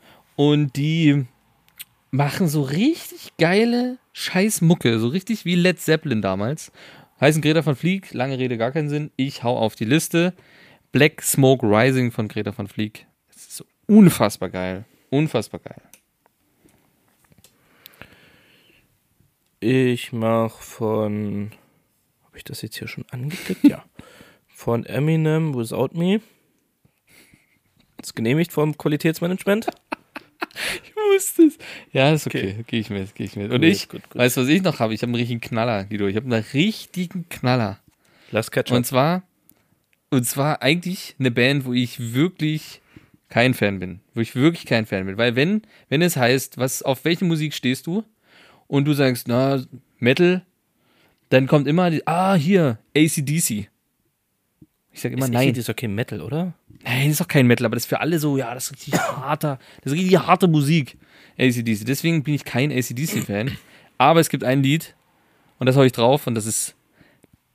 [0.42, 1.28] und die
[2.10, 6.72] machen so richtig geile Scheißmucke, so richtig wie Led Zeppelin damals.
[7.20, 9.12] Heißen Greta von Fleek, lange Rede, gar keinen Sinn.
[9.18, 10.34] Ich hau auf die Liste.
[10.92, 13.06] Black Smoke Rising von Greta von Fleek.
[13.28, 14.86] Das ist so unfassbar geil.
[15.12, 15.82] Unfassbar geil.
[19.60, 21.52] Ich mach von.
[22.24, 23.64] Habe ich das jetzt hier schon angeklickt?
[23.64, 23.86] ja.
[24.48, 26.22] Von Eminem Without Me.
[28.02, 29.68] Ist genehmigt vom Qualitätsmanagement.
[30.84, 31.58] Ich wusste es.
[31.92, 32.54] Ja, ist okay.
[32.54, 32.64] okay.
[32.68, 33.52] Gehe ich mit, gehe ich mit.
[33.52, 34.16] Und Gut, ich, gut, gut.
[34.20, 34.94] weißt du, was ich noch habe?
[34.94, 36.08] Ich habe einen richtigen Knaller, Guido.
[36.08, 37.80] Ich habe einen richtigen Knaller.
[38.32, 38.78] Last Ketchup.
[38.78, 39.24] Und zwar,
[40.10, 42.82] und zwar eigentlich eine Band, wo ich wirklich
[43.30, 44.02] kein Fan bin.
[44.14, 45.18] Wo ich wirklich kein Fan bin.
[45.18, 48.04] Weil wenn, wenn es heißt, was, auf welche Musik stehst du?
[48.68, 49.64] Und du sagst, na,
[50.00, 50.46] Metal,
[51.30, 53.70] dann kommt immer, die, ah, hier, ACDC.
[54.94, 55.50] Ich sag immer, ist nein.
[55.50, 56.54] Das ist doch kein Metal, oder?
[56.84, 58.74] Nein, das ist doch kein Metal, aber das ist für alle so, ja, das ist
[58.74, 60.98] richtig harter, das ist richtig harte Musik.
[61.38, 61.86] ACDC.
[61.86, 63.58] Deswegen bin ich kein ACDC-Fan.
[63.98, 64.96] Aber es gibt ein Lied,
[65.60, 66.76] und das hau ich drauf, und das ist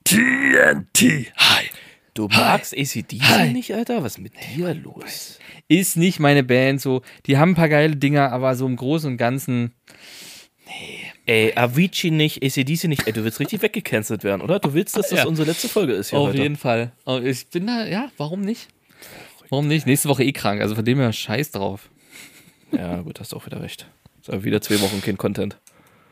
[0.04, 1.70] TNT High.
[2.14, 3.52] Du magst ACDC Hi.
[3.52, 4.02] nicht, Alter?
[4.02, 5.38] Was ist mit dir los?
[5.68, 7.02] Ist nicht meine Band so.
[7.26, 9.72] Die haben ein paar geile Dinger, aber so im Großen und Ganzen.
[11.26, 13.06] Ey, Avicii nicht, ACDC nicht.
[13.06, 14.60] Ey, du willst richtig weggecancelt werden, oder?
[14.60, 15.26] Du willst, dass das Ja.
[15.26, 16.38] unsere letzte Folge ist hier Auf heute.
[16.38, 16.92] jeden Fall.
[17.04, 18.68] Oh, Ich bin da, ja, warum nicht?
[19.48, 19.86] Warum nicht?
[19.86, 21.88] Nächste Woche eh krank, also von dem her scheiß drauf.
[22.72, 23.86] Ja, gut, hast du auch wieder recht.
[24.20, 25.56] Ist aber wieder zwei Wochen kein Content.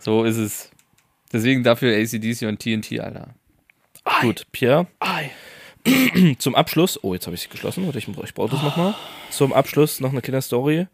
[0.00, 0.70] So ist es.
[1.32, 3.34] Deswegen dafür ACDC und TNT, Alter.
[4.20, 4.86] Gut, Pierre.
[6.38, 8.94] Zum Abschluss, oh, jetzt habe ich sie geschlossen, warte, ich, ich brauche das nochmal.
[9.30, 10.86] Zum Abschluss noch eine Kinderstory.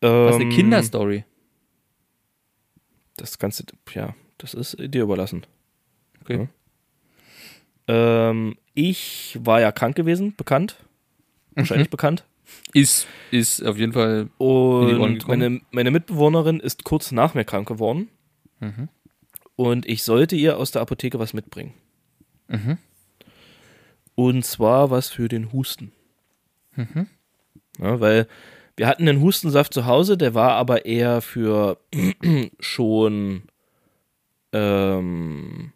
[0.00, 1.24] Was eine Ähm, Kinderstory.
[3.16, 5.46] Das du, ja, das ist dir überlassen.
[6.20, 6.48] Okay.
[7.88, 8.30] Ja.
[8.30, 10.76] Ähm, ich war ja krank gewesen, bekannt.
[11.54, 12.24] Wahrscheinlich bekannt.
[12.72, 14.28] Ist, ist auf jeden Fall.
[14.38, 18.08] Und meine, meine Mitbewohnerin ist kurz nach mir krank geworden.
[18.60, 18.88] Mhm.
[19.56, 21.74] Und ich sollte ihr aus der Apotheke was mitbringen.
[22.48, 22.78] Mhm.
[24.16, 25.92] Und zwar was für den Husten.
[26.74, 27.06] Mhm.
[27.78, 28.26] Ja, weil
[28.76, 31.78] wir hatten einen Hustensaft zu Hause, der war aber eher für
[32.60, 33.42] schon
[34.52, 35.72] ähm,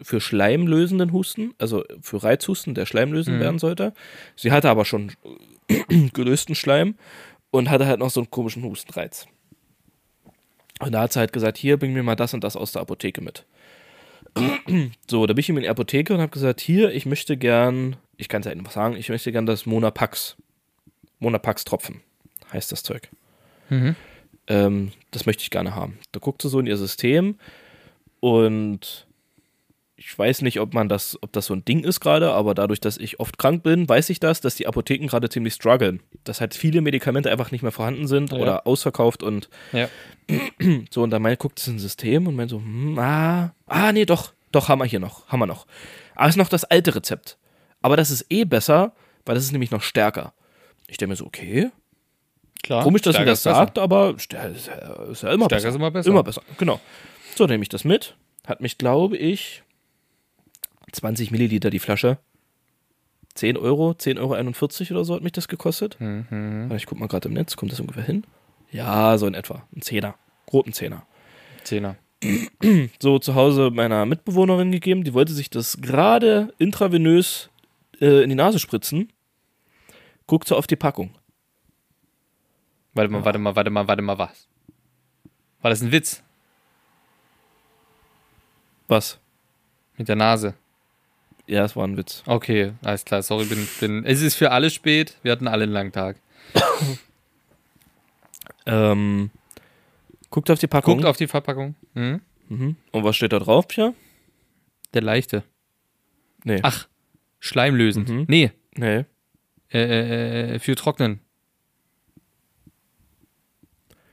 [0.00, 3.40] für schleimlösenden Husten, also für Reizhusten, der schleimlösend Mhm.
[3.40, 3.92] werden sollte.
[4.36, 5.12] Sie hatte aber schon
[6.12, 6.94] gelösten Schleim
[7.50, 9.26] und hatte halt noch so einen komischen Hustenreiz.
[10.80, 12.82] Und da hat sie halt gesagt, hier, bring mir mal das und das aus der
[12.82, 13.44] Apotheke mit.
[15.10, 17.96] So, da bin ich ihm in die Apotheke und habe gesagt, hier, ich möchte gern,
[18.16, 20.36] ich kann es ja einfach sagen, ich möchte gern das Monapax.
[21.20, 22.00] Monapax-Tropfen
[22.52, 23.08] heißt das Zeug.
[23.68, 23.96] Mhm.
[24.46, 25.98] Ähm, das möchte ich gerne haben.
[26.12, 27.36] Da guckt sie so in ihr System
[28.20, 29.06] und
[30.00, 32.78] ich weiß nicht, ob man das, ob das so ein Ding ist gerade, aber dadurch,
[32.80, 36.00] dass ich oft krank bin, weiß ich das, dass die Apotheken gerade ziemlich strugglen.
[36.22, 38.38] Dass halt viele Medikamente einfach nicht mehr vorhanden sind Ja.
[38.38, 39.88] oder ausverkauft und Ja.
[40.90, 44.04] so, und dann mein, guckt es ins System und meint so, hm, ah, ah, nee,
[44.06, 45.66] doch, doch, haben wir hier noch, haben wir noch.
[46.14, 47.36] Aber es ist noch das alte Rezept.
[47.82, 48.92] Aber das ist eh besser,
[49.26, 50.32] weil das ist nämlich noch stärker.
[50.88, 51.70] Ich denke mir so, okay,
[52.62, 52.82] Klar.
[52.82, 53.54] komisch, dass sie Stärker das besser.
[53.56, 54.66] sagt, aber ist ja, ist
[55.22, 55.68] ja immer Stärker besser.
[55.68, 56.10] ist immer besser.
[56.10, 56.80] Immer besser, genau.
[57.36, 58.16] So, nehme ich das mit.
[58.46, 59.62] Hat mich, glaube ich,
[60.92, 62.18] 20 Milliliter die Flasche.
[63.34, 64.18] 10 Euro, 10,41
[64.90, 65.96] Euro oder so hat mich das gekostet.
[66.00, 66.72] Mhm.
[66.74, 68.24] Ich guck mal gerade im Netz, kommt das ungefähr hin?
[68.72, 69.62] Ja, so in etwa.
[69.76, 70.16] Ein Zehner.
[70.46, 71.06] Groben Zehner.
[71.64, 71.96] Zehner.
[73.00, 75.04] So zu Hause meiner Mitbewohnerin gegeben.
[75.04, 77.48] Die wollte sich das gerade intravenös
[78.00, 79.12] äh, in die Nase spritzen.
[80.28, 81.10] Guckt so auf die Packung.
[82.94, 84.46] Warte mal, warte mal, warte mal, warte mal, was?
[85.62, 86.22] War das ein Witz
[88.86, 89.18] Was?
[89.96, 90.54] mit der Nase?
[91.46, 92.22] Ja, es war ein Witz.
[92.26, 94.04] Okay, alles klar, sorry, bin, bin.
[94.04, 96.16] Es ist für alle spät, wir hatten alle einen langen Tag.
[98.66, 99.30] Ähm,
[100.28, 100.96] guckt auf die Packung.
[100.96, 101.74] Guckt auf die Verpackung.
[101.94, 102.20] Mhm.
[102.50, 102.76] Mhm.
[102.92, 103.94] Und was steht da drauf, Pia?
[104.92, 105.42] Der leichte.
[106.44, 106.60] Nee.
[106.62, 106.86] Ach,
[107.40, 108.10] schleimlösend.
[108.10, 108.24] Mhm.
[108.28, 109.06] Nee, Nee.
[109.72, 111.20] Äh, äh, für Trocknen.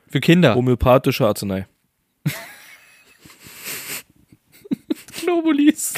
[0.07, 0.55] Für Kinder.
[0.55, 1.67] Homöopathische Arznei.
[5.21, 5.93] Globulis.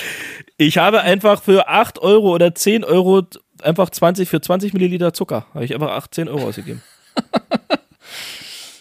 [0.58, 3.24] Ich habe einfach für 8 Euro oder 10 Euro
[3.62, 5.45] einfach 20 für 20 Milliliter Zucker.
[5.53, 6.82] Habe ich einfach 8, 10 Euro ausgegeben.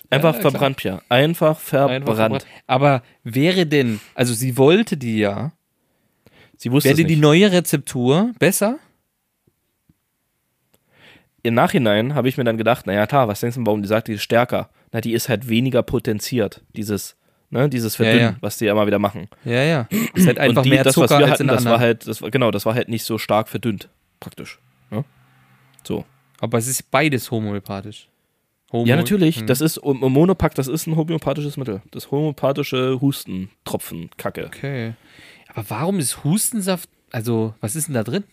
[0.08, 0.52] Einfach Ja, klar.
[0.52, 1.02] verbrannt, Pia.
[1.08, 2.02] Einfach verbrannt.
[2.02, 2.46] Einfach verbrannt.
[2.68, 5.50] Aber wäre denn, also sie wollte die ja,
[6.56, 8.78] Sie wusste wäre die neue Rezeptur besser?
[11.46, 14.08] Im Nachhinein habe ich mir dann gedacht, naja klar, was denkst du, warum die sagt,
[14.08, 14.70] die ist stärker?
[14.92, 16.62] Na, die ist halt weniger potenziert.
[16.74, 17.16] Dieses,
[17.50, 18.36] ne, dieses Verdünnen, ja.
[18.40, 19.28] was die ja immer wieder machen.
[19.44, 19.88] Ja, ja.
[20.14, 22.30] Ist halt einfach die, mehr das, Zucker was wir hatten, das war halt, das war,
[22.30, 23.88] genau, das war halt nicht so stark verdünnt,
[24.20, 24.58] praktisch.
[24.90, 25.04] Ne?
[25.82, 26.04] So.
[26.40, 28.08] Aber es ist beides homöopathisch.
[28.72, 29.42] Homo Ja, natürlich.
[29.42, 29.46] Mhm.
[29.46, 31.82] Das ist, um, um Monopack, das ist ein homöopathisches Mittel.
[31.90, 34.46] Das homöopathische Hustentropfen, Kacke.
[34.46, 34.94] Okay.
[35.48, 38.24] Aber warum ist Hustensaft, also, was ist denn da drin?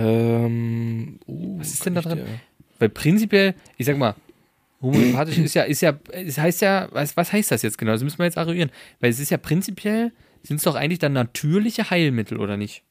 [0.00, 2.18] Ähm, uh, Was ist denn da drin?
[2.18, 2.40] dir-
[2.78, 4.14] Weil prinzipiell, ich sag mal,
[4.80, 7.92] homöopathisch ist ja, ist ja, es heißt ja, was, was heißt das jetzt genau?
[7.92, 8.70] Das müssen wir jetzt eruieren.
[9.00, 12.82] Weil es ist ja prinzipiell, sind es doch eigentlich dann natürliche Heilmittel, oder nicht?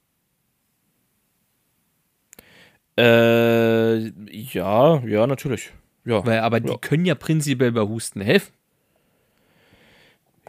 [2.98, 5.72] Äh, ja, ja, natürlich.
[6.06, 6.26] Ja.
[6.26, 6.78] Weil, aber die Ja.
[6.78, 8.52] können ja prinzipiell bei Husten helfen.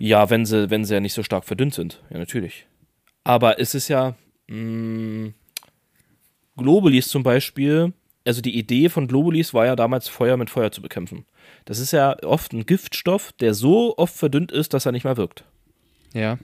[0.01, 2.03] Ja, wenn sie, wenn sie ja nicht so stark verdünnt sind.
[2.11, 2.67] Ja, natürlich.
[3.25, 4.15] Aber es ist ja.
[4.47, 5.33] Mh,
[6.59, 7.95] Globulis zum Beispiel.
[8.27, 11.25] Also die Idee von Globulis war ja damals Feuer mit Feuer zu bekämpfen.
[11.65, 15.17] Das ist ja oft ein Giftstoff, der so oft verdünnt ist, dass er nicht mehr
[15.17, 15.45] wirkt.
[16.13, 16.39] Ja.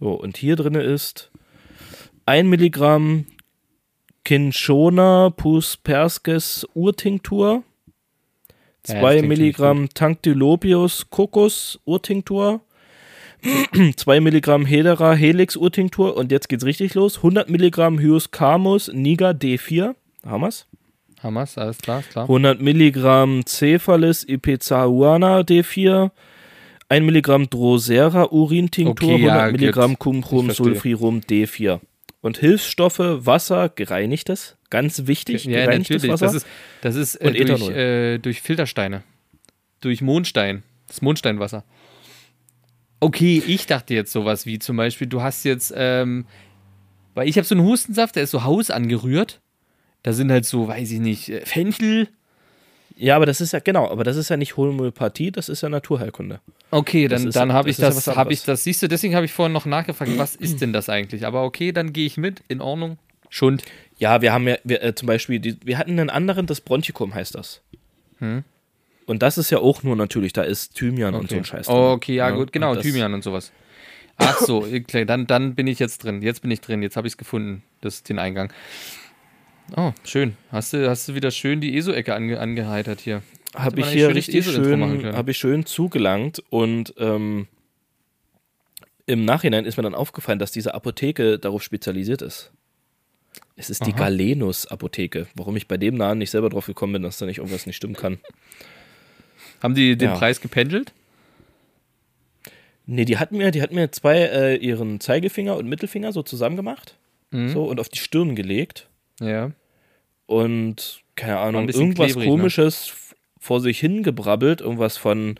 [0.00, 1.30] So, und hier drin ist
[2.26, 3.26] 1 Milligramm
[4.24, 7.62] Kinchona Pusperskes Urtinktur,
[8.48, 8.52] Ja,
[8.82, 12.60] das 2 klingt Milligramm Tanctylopius Kokos Urtinktur,
[13.96, 17.18] 2 Milligramm Hedera Helix Urtinktur und jetzt geht's richtig los.
[17.18, 19.94] 100 Milligramm Hyoscamus Niger D4,
[20.26, 20.66] haben wir's?
[21.22, 22.24] Hamas, alles klar, klar.
[22.24, 26.10] 100 Milligramm Cephalis Ipecahuana D4,
[26.88, 29.98] 1 Milligramm Drosera Urintinktur, Okay, ja, 100 Milligramm gut.
[30.00, 30.74] Cumchrum Ich verstehe.
[30.74, 31.80] Sulfirum D4.
[32.20, 36.12] Und Hilfsstoffe, Wasser, gereinigtes, ganz wichtig, Ja, gereinigtes natürlich.
[36.12, 36.26] Wasser.
[36.26, 36.46] Das ist,
[36.82, 39.02] das ist äh, durch, äh, durch Filtersteine.
[39.80, 40.62] Durch Mondstein.
[40.86, 41.64] Das Mondsteinwasser.
[43.00, 46.26] Okay, ich dachte jetzt sowas wie zum Beispiel, du hast jetzt, ähm,
[47.14, 49.40] weil ich habe so einen Hustensaft, der ist so hausangerührt.
[50.02, 52.08] Da sind halt so, weiß ich nicht, äh, Fenchel.
[52.96, 55.68] ja, aber das ist ja, genau, aber das ist ja nicht Homöopathie, das ist ja
[55.68, 56.40] Naturheilkunde.
[56.70, 58.82] Okay, Das dann, ist- dann habe das ich ja das, was habe ich das, siehst
[58.82, 61.26] du, deswegen habe ich vorhin noch nachgefragt, was ist denn das eigentlich?
[61.26, 62.98] Aber okay, dann gehe ich mit, in Ordnung.
[63.30, 63.62] Schund.
[63.98, 67.14] Ja, wir haben ja, wir, äh, zum Beispiel, die, wir hatten einen anderen, das Bronchikum
[67.14, 67.60] heißt das.
[68.18, 68.42] Hm.
[69.08, 71.74] Und das ist ja auch nur natürlich, da ist Thymian und so ein Scheiß drin.
[71.74, 73.52] Okay, ja, Ja, gut, genau, Thymian und sowas.
[74.18, 76.20] Ach so, okay, dann, dann bin ich jetzt drin.
[76.20, 76.82] Jetzt bin ich drin.
[76.82, 78.52] Jetzt habe ich es gefunden, das, den Eingang.
[79.74, 80.36] Oh, schön.
[80.52, 83.22] Hast du, hast du wieder schön die ESO-Ecke ange, angeheitert hier.
[83.54, 87.48] habe ich hier richtig schön, habe ich schön zugelangt und ähm,
[89.06, 92.52] im Nachhinein ist mir dann aufgefallen, dass diese Apotheke darauf spezialisiert ist.
[93.56, 94.00] Es ist die Aha.
[94.00, 95.28] Galenus-Apotheke.
[95.34, 97.76] Warum ich bei dem Namen nicht selber drauf gekommen bin, dass da nicht irgendwas nicht
[97.76, 98.18] stimmen kann.
[99.62, 100.16] Haben die den Ja.
[100.16, 100.92] Preis gependelt?
[102.86, 106.56] Nee, die hatten mir, die hatten mir zwei äh, ihren Zeigefinger und Mittelfinger so zusammen
[106.56, 106.96] gemacht.
[107.30, 107.50] Mhm.
[107.50, 108.88] So und auf die Stirn gelegt.
[109.20, 109.50] Ja.
[110.26, 112.30] und keine ein Ahnung, irgendwas klebrig, ne?
[112.30, 115.34] komisches f- vor sich hingebrabbelt, irgendwas von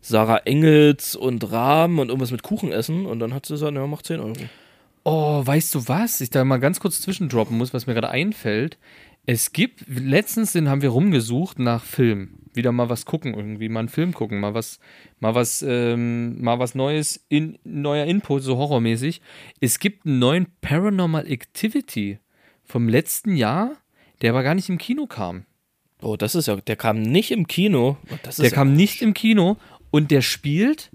[0.00, 3.84] Sarah Engels und Rahmen und irgendwas mit Kuchen essen und dann hat sie gesagt, ja,
[3.88, 4.34] mach 10 Euro.
[5.02, 6.20] Oh, weißt du was?
[6.20, 8.78] Ich da mal ganz kurz zwischendroppen muss, was mir gerade einfällt.
[9.26, 12.34] Es gibt, letztens den haben wir rumgesucht nach Film.
[12.54, 14.78] Wieder mal was gucken, irgendwie mal einen Film gucken, mal was,
[15.20, 19.20] mal was, ähm, mal was Neues, in, neuer Input, so horrormäßig.
[19.60, 22.18] Es gibt einen neuen Paranormal Activity
[22.62, 23.72] vom letzten Jahr,
[24.22, 25.44] der aber gar nicht im Kino kam.
[26.00, 27.96] Oh, das ist ja, der kam nicht im Kino.
[28.10, 29.56] Oh, Der ja, kam nicht im Kino
[29.90, 30.90] und der spielt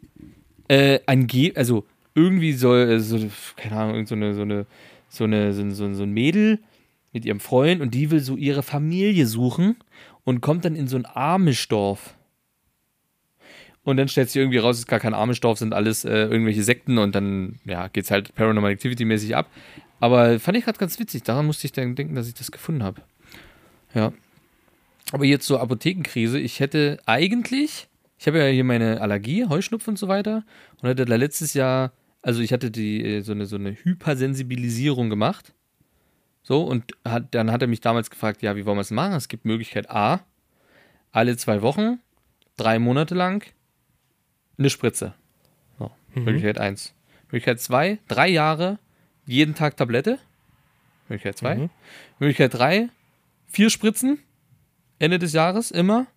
[0.68, 1.86] äh, ange also
[2.16, 3.20] irgendwie soll äh, so
[3.56, 4.66] keine Ahnung so eine so eine
[5.10, 6.60] so eine so, so, so ein Mädel
[7.12, 9.78] mit ihrem Freund und die will so ihre Familie suchen
[10.24, 12.16] und kommt dann in so ein Amischdorf.
[13.84, 16.64] Und dann stellt sich irgendwie raus, es ist gar kein Amischdorf, sind alles äh, irgendwelche
[16.64, 19.50] Sekten und dann ja, geht's halt Paranormal Activity mäßig ab.
[20.00, 21.24] Aber fand ich gerade ganz witzig.
[21.24, 23.02] Daran musste ich dann denken, dass ich das gefunden habe.
[23.94, 24.14] Ja.
[25.12, 26.40] Aber jetzt zur Apothekenkrise.
[26.40, 30.44] Ich hätte eigentlich, ich habe ja hier meine Allergie, Heuschnupfen und so weiter.
[30.82, 31.92] Und hatte da letztes Jahr,
[32.22, 35.54] also ich hatte die äh, so eine, so eine Hypersensibilisierung gemacht.
[36.50, 39.14] So, und hat, dann hat er mich damals gefragt, ja, wie wollen wir es machen?
[39.14, 40.22] Es gibt Möglichkeit A,
[41.12, 42.00] alle zwei Wochen,
[42.58, 43.46] drei Monate lang,
[44.58, 45.14] eine Spritze.
[45.78, 46.96] So, Möglichkeit 1.
[47.26, 48.80] Möglichkeit 2, drei Jahre,
[49.28, 50.18] jeden Tag Tablette.
[51.08, 51.56] Möglichkeit 2.
[51.56, 51.70] Mhm.
[52.18, 52.90] Möglichkeit 3,
[53.46, 54.18] vier Spritzen,
[54.98, 56.08] Ende des Jahres, immer.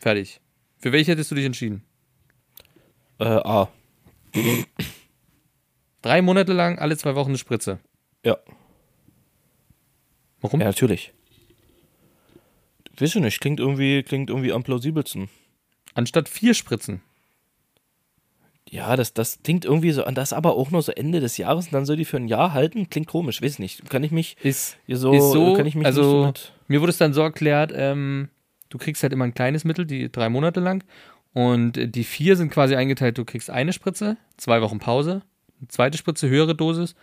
[0.00, 0.40] Fertig.
[0.78, 1.84] Für welche hättest du dich entschieden?
[3.20, 3.68] äh, A.
[6.02, 7.78] Drei Monate lang, alle zwei Wochen eine Spritze.
[8.24, 8.38] Ja.
[10.46, 10.60] Warum?
[10.60, 11.12] ja, natürlich.
[12.98, 15.28] Weiß ich nicht, klingt irgendwie, klingt irgendwie am plausibelsten.
[15.94, 17.02] Anstatt vier Spritzen.
[18.68, 21.66] Ja, das, das klingt irgendwie so, und das aber auch nur so Ende des Jahres
[21.66, 23.88] und dann soll die für ein Jahr halten, klingt komisch, weiß nicht.
[23.88, 26.90] Kann ich mich Ist, so, ist so, kann ich mich also nicht so mir wurde
[26.90, 28.28] es dann so erklärt, ähm,
[28.68, 30.84] du kriegst halt immer ein kleines Mittel, die drei Monate lang.
[31.32, 35.22] Und äh, die vier sind quasi eingeteilt, du kriegst eine Spritze, zwei Wochen Pause,
[35.60, 36.94] eine zweite Spritze, höhere Dosis.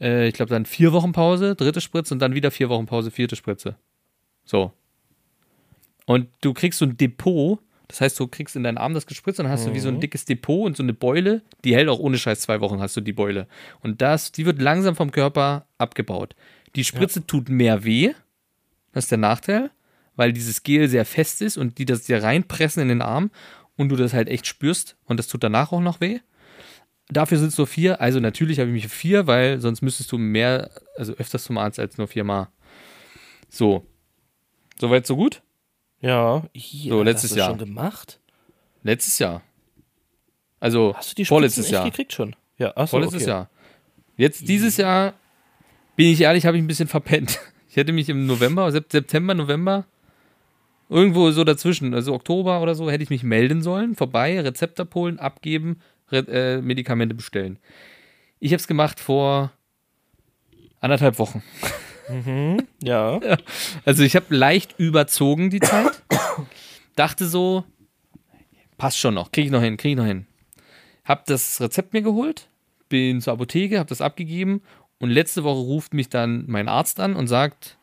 [0.00, 3.10] Äh, ich glaube dann vier Wochen Pause, dritte Spritze und dann wieder vier Wochen Pause,
[3.10, 3.76] vierte Spritze.
[4.44, 4.72] So.
[6.06, 9.40] Und du kriegst so ein Depot, das heißt, du kriegst in deinen Arm das gespritzt
[9.40, 11.88] und dann hast du wie so ein dickes Depot und so eine Beule, die hält
[11.88, 13.46] auch ohne Scheiß zwei Wochen, hast du die Beule.
[13.80, 16.34] Und das, die wird langsam vom Körper abgebaut.
[16.74, 18.12] Die Spritze tut mehr weh,
[18.92, 19.70] das ist der Nachteil,
[20.14, 23.30] weil dieses Gel sehr fest ist und die das dir reinpressen in den Arm
[23.76, 26.20] und du das halt echt spürst und das tut danach auch noch weh.
[27.08, 30.10] Dafür sind es nur vier, also natürlich habe ich mich für vier, weil sonst müsstest
[30.10, 32.48] du mehr, also öfters zum Arzt als nur viermal.
[33.48, 33.86] So.
[34.80, 35.42] Soweit, so gut?
[36.00, 36.42] Ja.
[36.52, 37.48] Hier, So, letztes hast du Jahr.
[37.50, 38.18] schon gemacht?
[38.82, 39.42] Letztes Jahr.
[40.60, 41.90] Also Hast du die vorletztes Spritzen echt Jahr.
[41.90, 42.36] gekriegt schon?
[42.58, 43.30] Ja, achso, Vorletztes okay.
[43.30, 43.50] Jahr.
[44.16, 45.14] Jetzt dieses Jahr,
[45.94, 47.38] bin ich ehrlich, habe ich ein bisschen verpennt.
[47.68, 49.84] Ich hätte mich im November, Sep- September, November,
[50.88, 55.18] irgendwo so dazwischen, also Oktober oder so, hätte ich mich melden sollen, vorbei, Rezept abholen,
[55.18, 55.80] abgeben,
[56.12, 57.58] äh, Medikamente bestellen.
[58.38, 59.52] Ich habe es gemacht vor
[60.80, 61.42] anderthalb Wochen.
[62.82, 63.18] Ja.
[63.84, 66.04] Also ich habe leicht überzogen die Zeit.
[66.94, 67.64] Dachte so,
[68.78, 70.26] passt schon noch, kriege ich noch hin, kriege ich noch hin.
[71.04, 72.48] Hab das Rezept mir geholt,
[72.88, 74.62] bin zur Apotheke, habe das abgegeben
[74.98, 77.76] und letzte Woche ruft mich dann mein Arzt an und sagt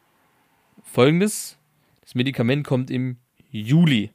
[0.84, 1.58] folgendes,
[2.02, 3.18] das Medikament kommt im
[3.52, 4.12] Juli.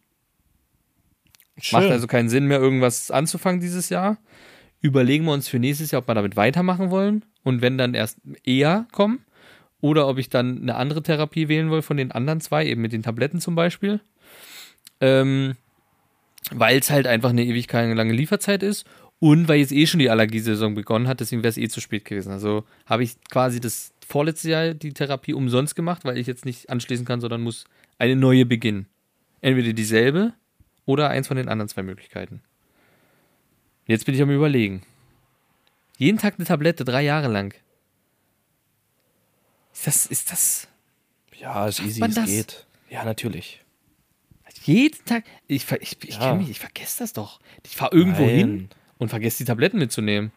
[1.61, 1.81] Schön.
[1.81, 4.19] Macht also keinen Sinn mehr, irgendwas anzufangen dieses Jahr.
[4.81, 8.19] Überlegen wir uns für nächstes Jahr, ob wir damit weitermachen wollen und wenn dann erst
[8.45, 9.25] eher kommen
[9.81, 12.93] oder ob ich dann eine andere Therapie wählen will von den anderen zwei, eben mit
[12.93, 14.01] den Tabletten zum Beispiel.
[15.01, 15.55] Ähm,
[16.51, 18.87] weil es halt einfach eine ewig lange Lieferzeit ist
[19.21, 22.05] und weil jetzt eh schon die Allergiesaison begonnen hat, deswegen wäre es eh zu spät
[22.05, 22.33] gewesen.
[22.33, 26.71] Also habe ich quasi das vorletzte Jahr die Therapie umsonst gemacht, weil ich jetzt nicht
[26.71, 27.65] anschließen kann, sondern muss
[27.99, 28.87] eine neue beginnen.
[29.41, 30.33] Entweder dieselbe
[30.89, 32.41] oder eins von den anderen zwei Möglichkeiten.
[33.87, 34.83] Jetzt bin ich am überlegen.
[35.99, 37.55] Jeden Tag eine Tablette, drei Jahre lang.
[39.75, 40.67] Ist das, ist das
[41.39, 42.27] Ja, ist easy, es das?
[42.27, 42.67] geht.
[42.89, 43.63] Ja, natürlich.
[44.65, 45.25] jeden Tag?
[45.47, 46.35] Ich, ich, ich, Ja.
[46.35, 47.39] mich, ich vergesse das doch.
[47.67, 48.35] Ich fahre irgendwo Nein.
[48.35, 50.33] hin und vergesse die Tabletten mitzunehmen.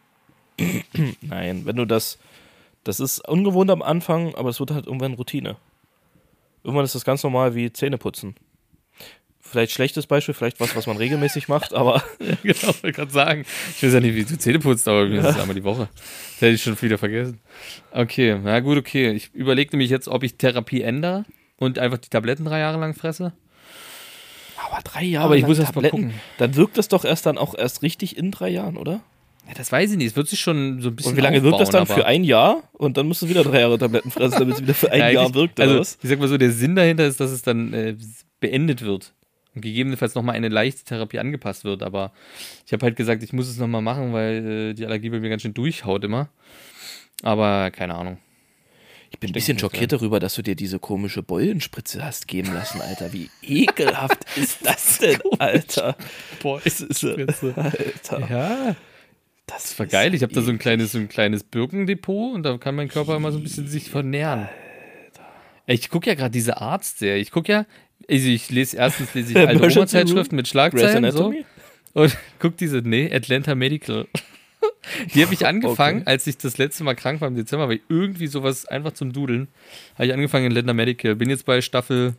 [1.22, 2.18] Nein, wenn du das.
[2.84, 5.56] Das ist ungewohnt am Anfang, aber es wird halt irgendwann Routine.
[6.62, 8.34] Irgendwann ist das ganz normal wie Zähneputzen.
[9.52, 12.02] Vielleicht schlechtes Beispiel, vielleicht was, was man regelmäßig macht, aber
[12.42, 13.44] genau, wollte gerade sagen.
[13.76, 15.90] Ich weiß ja nicht, wie du Zähne putzt, aber mir ist es einmal die Woche.
[15.92, 17.38] Das hätte ich schon wieder vergessen.
[17.90, 19.10] Okay, na gut, okay.
[19.10, 21.26] Ich überlege nämlich jetzt, ob ich Therapie ändere
[21.58, 23.34] und einfach die Tabletten drei Jahre lang fresse.
[24.56, 26.14] Aber drei Jahre Aber ich muss erst mal gucken.
[26.38, 29.02] dann wirkt das doch erst dann auch erst richtig in drei Jahren, oder?
[29.46, 30.06] Ja, das weiß ich nicht.
[30.06, 31.10] Es wird sich schon so ein bisschen.
[31.10, 32.62] Und wie lange wirkt das dann für ein Jahr?
[32.72, 35.10] Und dann musst du wieder drei Jahre Tabletten fressen, damit es wieder für ein Ja,
[35.10, 35.98] Jahr wirkt, oder also, was?
[36.02, 37.96] Ich sag mal so, der Sinn dahinter ist, dass es dann äh,
[38.40, 39.12] beendet wird.
[39.54, 41.82] Und gegebenenfalls nochmal eine leichte Therapie angepasst wird.
[41.82, 42.12] Aber
[42.66, 45.28] ich habe halt gesagt, ich muss es nochmal machen, weil äh, die Allergie bei mir
[45.28, 46.28] ganz schön durchhaut immer.
[47.22, 48.18] Aber keine Ahnung.
[49.10, 52.80] Ich bin ein bisschen schockiert darüber, dass du dir diese komische Beulenspritze hast geben lassen,
[52.80, 53.12] Alter.
[53.12, 55.96] Wie ekelhaft ist das denn, Alter?
[56.64, 56.80] Ist,
[57.58, 58.30] Alter.
[58.30, 58.76] Ja,
[59.46, 60.14] das war geil.
[60.14, 63.16] Ich habe da so ein kleines, so ein kleines Birkendepot und da kann mein Körper
[63.16, 64.48] immer so ein bisschen sich vernähren.
[65.66, 67.20] Ey, Ich gucke ja gerade diese Arztserie.
[67.20, 67.66] Ich gucke ja,
[68.10, 71.32] also ich lese erstens lese ich alte Oma-Zeitschriften mit Schlagzeilen so,
[71.94, 74.06] und guck diese, nee, Atlanta Medical.
[75.14, 76.10] Die habe ich angefangen, Okay.
[76.10, 79.48] als ich das letzte Mal krank war im Dezember, weil irgendwie sowas einfach zum Dudeln,
[79.94, 81.16] habe ich angefangen in Atlanta Medical.
[81.16, 82.14] Bin jetzt bei Staffel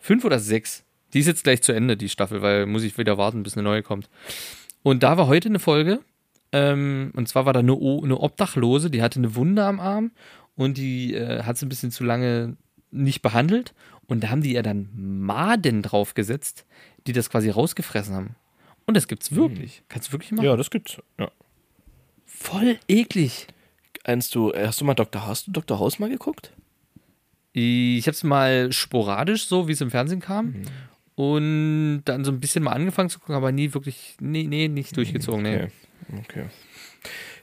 [0.00, 0.82] 5 oder 6.
[1.12, 3.62] Die ist jetzt gleich zu Ende, die Staffel, weil muss ich wieder warten, bis eine
[3.62, 4.08] neue kommt.
[4.82, 6.00] Und da war heute eine Folge,
[6.52, 10.10] ähm, und zwar war da eine, O- eine Obdachlose, die hatte eine Wunde am Arm
[10.56, 12.56] und die äh, hat sie ein bisschen zu lange
[12.90, 13.72] nicht behandelt.
[14.12, 16.66] Und da haben die ihr dann Maden draufgesetzt,
[17.06, 18.36] die das quasi rausgefressen haben.
[18.84, 19.82] Und das gibt's wirklich.
[19.88, 20.44] Kannst du wirklich machen?
[20.44, 20.98] Ja, das gibt's.
[21.18, 21.30] Ja.
[22.26, 23.46] Voll eklig.
[24.04, 25.26] Einst du, hast du mal Dr.
[25.26, 25.78] Hast du Dr.
[25.78, 26.52] House mal geguckt?
[27.54, 30.56] Ich habe es mal sporadisch, so wie es im Fernsehen kam.
[31.14, 34.94] Und dann so ein bisschen mal angefangen zu gucken, aber nie wirklich, nee, nee, nicht
[34.94, 35.42] durchgezogen.
[35.42, 35.68] Nee.
[36.10, 36.18] Okay.
[36.18, 36.44] okay.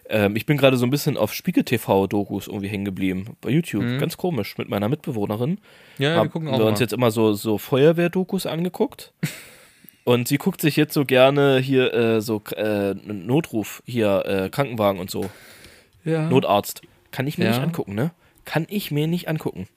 [0.10, 3.38] Ähm, ich bin gerade so ein bisschen auf Spiegel TV-Dokus irgendwie hängen geblieben.
[3.42, 3.84] Bei YouTube.
[4.00, 4.58] Ganz komisch.
[4.58, 5.60] Mit meiner Mitbewohnerin.
[5.98, 6.84] Ja, wir haben gucken auch wir uns mal.
[6.84, 9.14] jetzt immer so, so Feuerwehr-Dokus angeguckt.
[10.06, 15.00] und sie guckt sich jetzt so gerne hier äh, so äh, Notruf, hier äh, Krankenwagen
[15.00, 15.30] und so.
[16.04, 16.28] ja.
[16.30, 16.82] Notarzt.
[17.12, 17.52] Kann ich mir Ja.
[17.52, 18.12] nicht angucken, ne?
[18.46, 19.68] Kann ich mir nicht angucken.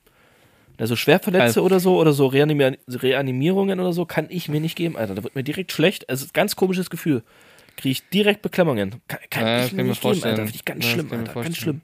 [0.78, 4.76] Also Schwerverletzte Also- oder so oder so Reanimi Reanimierungen oder so kann ich mir nicht
[4.76, 5.14] geben, Alter.
[5.14, 6.04] Da wird mir direkt schlecht.
[6.08, 7.22] Es ist ein ganz komisches Gefühl.
[7.76, 9.00] Kriege ich direkt Beklemmungen.
[9.08, 10.24] Kann, kann Ja, ich mir ich mir nicht geben.
[10.24, 10.36] Alter.
[10.44, 11.42] Finde ich ganz Ja, schlimm, Alter.
[11.42, 11.80] Ganz schlimm.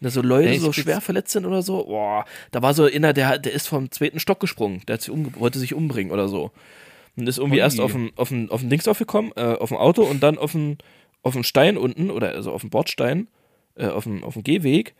[0.00, 2.84] Wenn da so Leute Ja, so schwer verletzt sind oder so, boah, da war so
[2.84, 4.82] einer, der, der ist vom zweiten Stock gesprungen.
[4.86, 6.52] Der sich wollte sich umbringen oder so.
[7.16, 7.62] Und ist irgendwie Ui.
[7.62, 10.78] erst auf dem, auf auf Dings aufgekommen, äh, auf dem Auto und dann auf dem,
[11.22, 13.26] auf dem Stein unten oder also auf dem Bordstein,
[13.74, 14.94] äh, auf dem, auf dem Gehweg.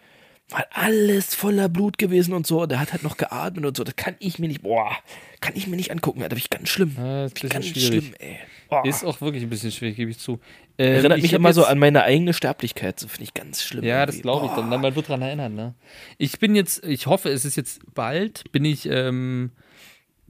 [0.51, 2.62] War alles voller Blut gewesen und so.
[2.62, 3.84] Und der hat halt noch geatmet und so.
[3.84, 4.92] Das kann ich mir nicht, boah,
[5.40, 6.24] kann ich mir nicht angucken.
[6.26, 6.94] Das ich ganz schlimm.
[6.96, 7.86] Ja, ist ein bisschen ganz schwierig.
[7.86, 8.38] schlimm, ey.
[8.70, 8.84] Boah.
[8.84, 10.40] Ist auch wirklich ein bisschen schwierig, gebe ich zu.
[10.78, 13.01] Ähm, Erinnert ich mich immer so an meine eigene Sterblichkeit.
[13.01, 13.84] So finde ich ganz schlimm.
[13.84, 14.22] Ja, das irgendwie.
[14.22, 14.68] glaube ich dann.
[14.68, 15.74] Man wird dran erinnern, ne?
[16.18, 19.51] Ich bin jetzt, ich hoffe, es ist jetzt bald, bin ich, ähm,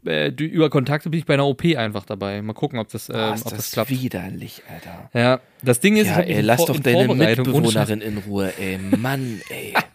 [0.06, 2.40] äh, über Kontakte bin ich bei einer OP einfach dabei.
[2.42, 3.90] Mal gucken, ob das, ähm, Boah, ist ob das, das klappt.
[3.90, 5.10] widerlich, Alter.
[5.12, 8.78] Ja, das Ding ist, Ja, ey, lass doch in deine Mitbewohnerin in Ruhe, ey.
[8.78, 9.74] Mann, ey.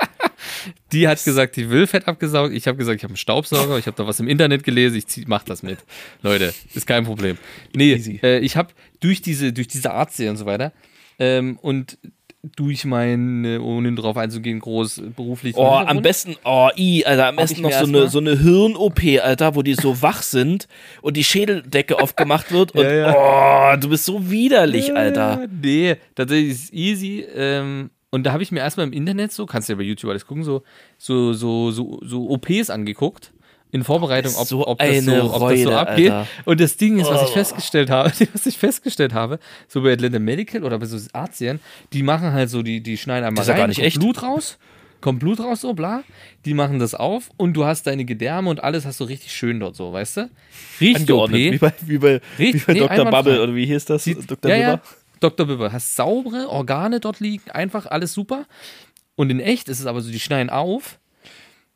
[0.91, 2.53] Die hat gesagt, die will Fett abgesaugt.
[2.53, 3.77] Ich habe gesagt, ich habe einen Staubsauger.
[3.77, 4.97] Ich habe da was im Internet gelesen.
[4.97, 5.79] Ich zieh, mach das mit.
[6.21, 7.37] Leute, ist kein Problem.
[7.75, 7.93] Nee,
[8.23, 10.71] äh, ich habe durch diese, durch diese Arztserie und so weiter
[11.19, 11.97] ähm, und
[12.57, 15.55] durch mein, äh, ohne drauf einzugehen, groß beruflich.
[15.55, 18.99] Oh, am besten, oh, i, Alter, am Hab besten noch so eine, so eine Hirn-OP,
[19.21, 20.67] Alter, wo die so wach sind
[21.01, 25.47] und die Schädeldecke aufgemacht wird und, oh, du bist so widerlich, Alter.
[25.49, 27.25] Nee, tatsächlich ist es easy.
[27.33, 30.09] Ähm, und da habe ich mir erstmal im Internet so, kannst du ja bei YouTube
[30.11, 30.63] alles gucken, so,
[30.97, 33.31] so, so, so, so OPs angeguckt.
[33.71, 36.11] In Vorbereitung, ob, So ob, das, so, ob das so abgeht.
[36.11, 36.27] Alter.
[36.45, 37.33] Und das Ding ist, was ich Oh.
[37.33, 41.59] festgestellt habe, was ich festgestellt habe, so bei Atlanta Medical oder bei so Arztserien,
[41.91, 43.99] die machen halt so, die, die schneiden einmal Das ist ja rein, gar.
[43.99, 44.59] Blut raus,
[45.01, 46.03] kommt Blut raus, so bla.
[46.45, 49.59] Die machen das auf und du hast deine Gedärme und alles hast du richtig schön
[49.59, 50.29] dort so, weißt du?
[50.79, 51.31] Riecht OP.
[51.31, 53.05] Wie bei, wie bei, wie Richtig- bei nee, Dr.
[53.09, 54.03] Bubble, oder wie hieß das?
[54.03, 54.51] Sieht- Dr.
[54.51, 54.81] ja, ja?
[55.23, 55.47] Dr.
[55.47, 55.71] Bibber.
[55.71, 58.45] Hast saubere Organe dort liegen, einfach alles super.
[59.15, 60.99] Und in echt ist es aber so, die schneiden auf,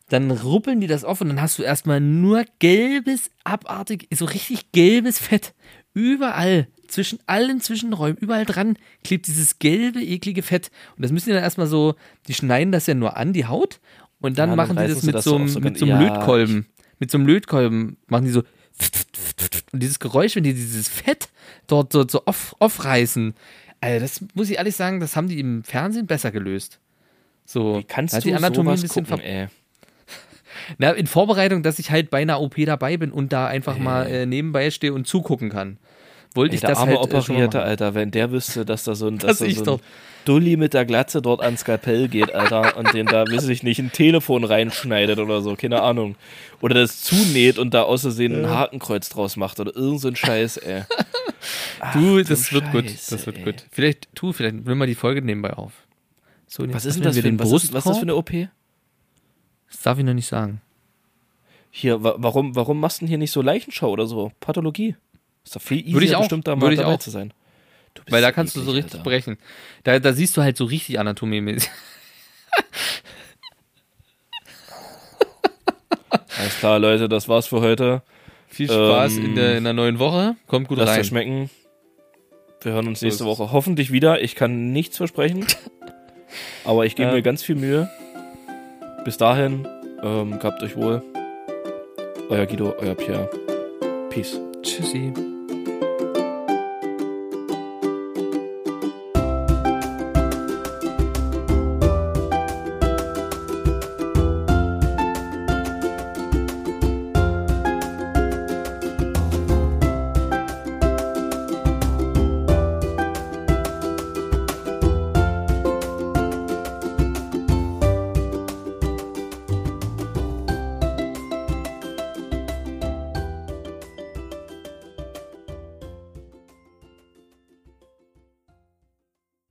[0.09, 4.71] dann ruppeln die das auf und dann hast du erstmal nur gelbes, abartig, so richtig
[4.71, 5.53] gelbes Fett.
[5.93, 10.71] Überall, zwischen allen Zwischenräumen, überall dran klebt dieses gelbe, eklige Fett.
[10.95, 11.95] Und das müssen die dann erstmal so,
[12.27, 13.79] die schneiden das ja nur an, die Haut.
[14.19, 15.63] Und dann Ja, dann machen die reißen das sie mit das so einem so mit
[15.73, 16.65] ganz- so einem ja, Lötkolben.
[16.99, 18.43] Mit so einem Lötkolben machen die so.
[19.71, 21.29] Und dieses Geräusch, wenn die dieses Fett
[21.67, 23.35] dort so, so auf, aufreißen,
[23.81, 26.79] also das muss ich ehrlich sagen, das haben die im Fernsehen besser gelöst.
[27.45, 29.47] So, Wie kannst du die Anatomie sowas ein bisschen gucken, ey?
[30.77, 34.07] Na, in Vorbereitung, dass ich halt bei einer OP dabei bin und da einfach mal
[34.07, 35.77] äh, nebenbei stehe und zugucken kann.
[36.33, 37.61] Wollte ich der das arme halt äh, Operierte.
[37.61, 39.79] Alter, wenn der wüsste, dass da so ein, Dass dass da so ein
[40.25, 43.79] Dulli mit der Glatze dort ans Skalpell geht, Alter, und den da, weiß ich nicht,
[43.79, 46.15] ein Telefon reinschneidet oder so, keine Ahnung.
[46.61, 50.17] Oder das zunäht und da aus Versehen ein Hakenkreuz draus macht oder irgend so ein
[50.17, 50.83] Scheiß, ey.
[51.79, 52.89] Ach, Du, du das wird gut.
[52.89, 53.43] Scheiße, Das wird ey.
[53.43, 53.65] gut.
[53.71, 55.71] Vielleicht, tu, vielleicht nimm mal die Folge nebenbei auf.
[56.47, 58.31] So, Was ist denn das für, den was ist, was ist das für eine OP?
[59.69, 60.61] Das darf ich noch nicht sagen.
[61.71, 64.31] Hier, wa warum, warum machst du denn hier nicht so Leichenschau oder so?
[64.39, 64.95] Pathologie.
[65.47, 66.99] Ist doch viel easier, Würde ich auch, bestimmt da mal dabei auch.
[66.99, 67.33] zu sein.
[67.93, 69.09] Du bist Weil da kannst du so eklig, richtig Alter.
[69.09, 69.37] brechen.
[69.85, 71.69] Da, da siehst du halt so richtig anatomiemäßig.
[76.37, 78.01] Alles klar, Leute, das war's für heute.
[78.49, 80.35] Viel Spaß Ähm, in, der, in der neuen Woche.
[80.47, 80.99] Kommt gut Lasst rein.
[80.99, 81.49] euch schmecken.
[82.61, 83.23] Wir hören uns nächste.
[83.25, 84.21] Woche hoffentlich wieder.
[84.21, 85.45] Ich kann nichts versprechen.
[86.65, 87.15] aber ich gebe Ja.
[87.15, 87.89] mir ganz viel Mühe.
[89.05, 89.65] Bis dahin,
[90.03, 91.01] ähm, gehabt euch wohl.
[92.29, 93.29] Euer Guido, euer Pierre.
[94.09, 94.39] Peace.
[94.61, 95.13] Tschüssi.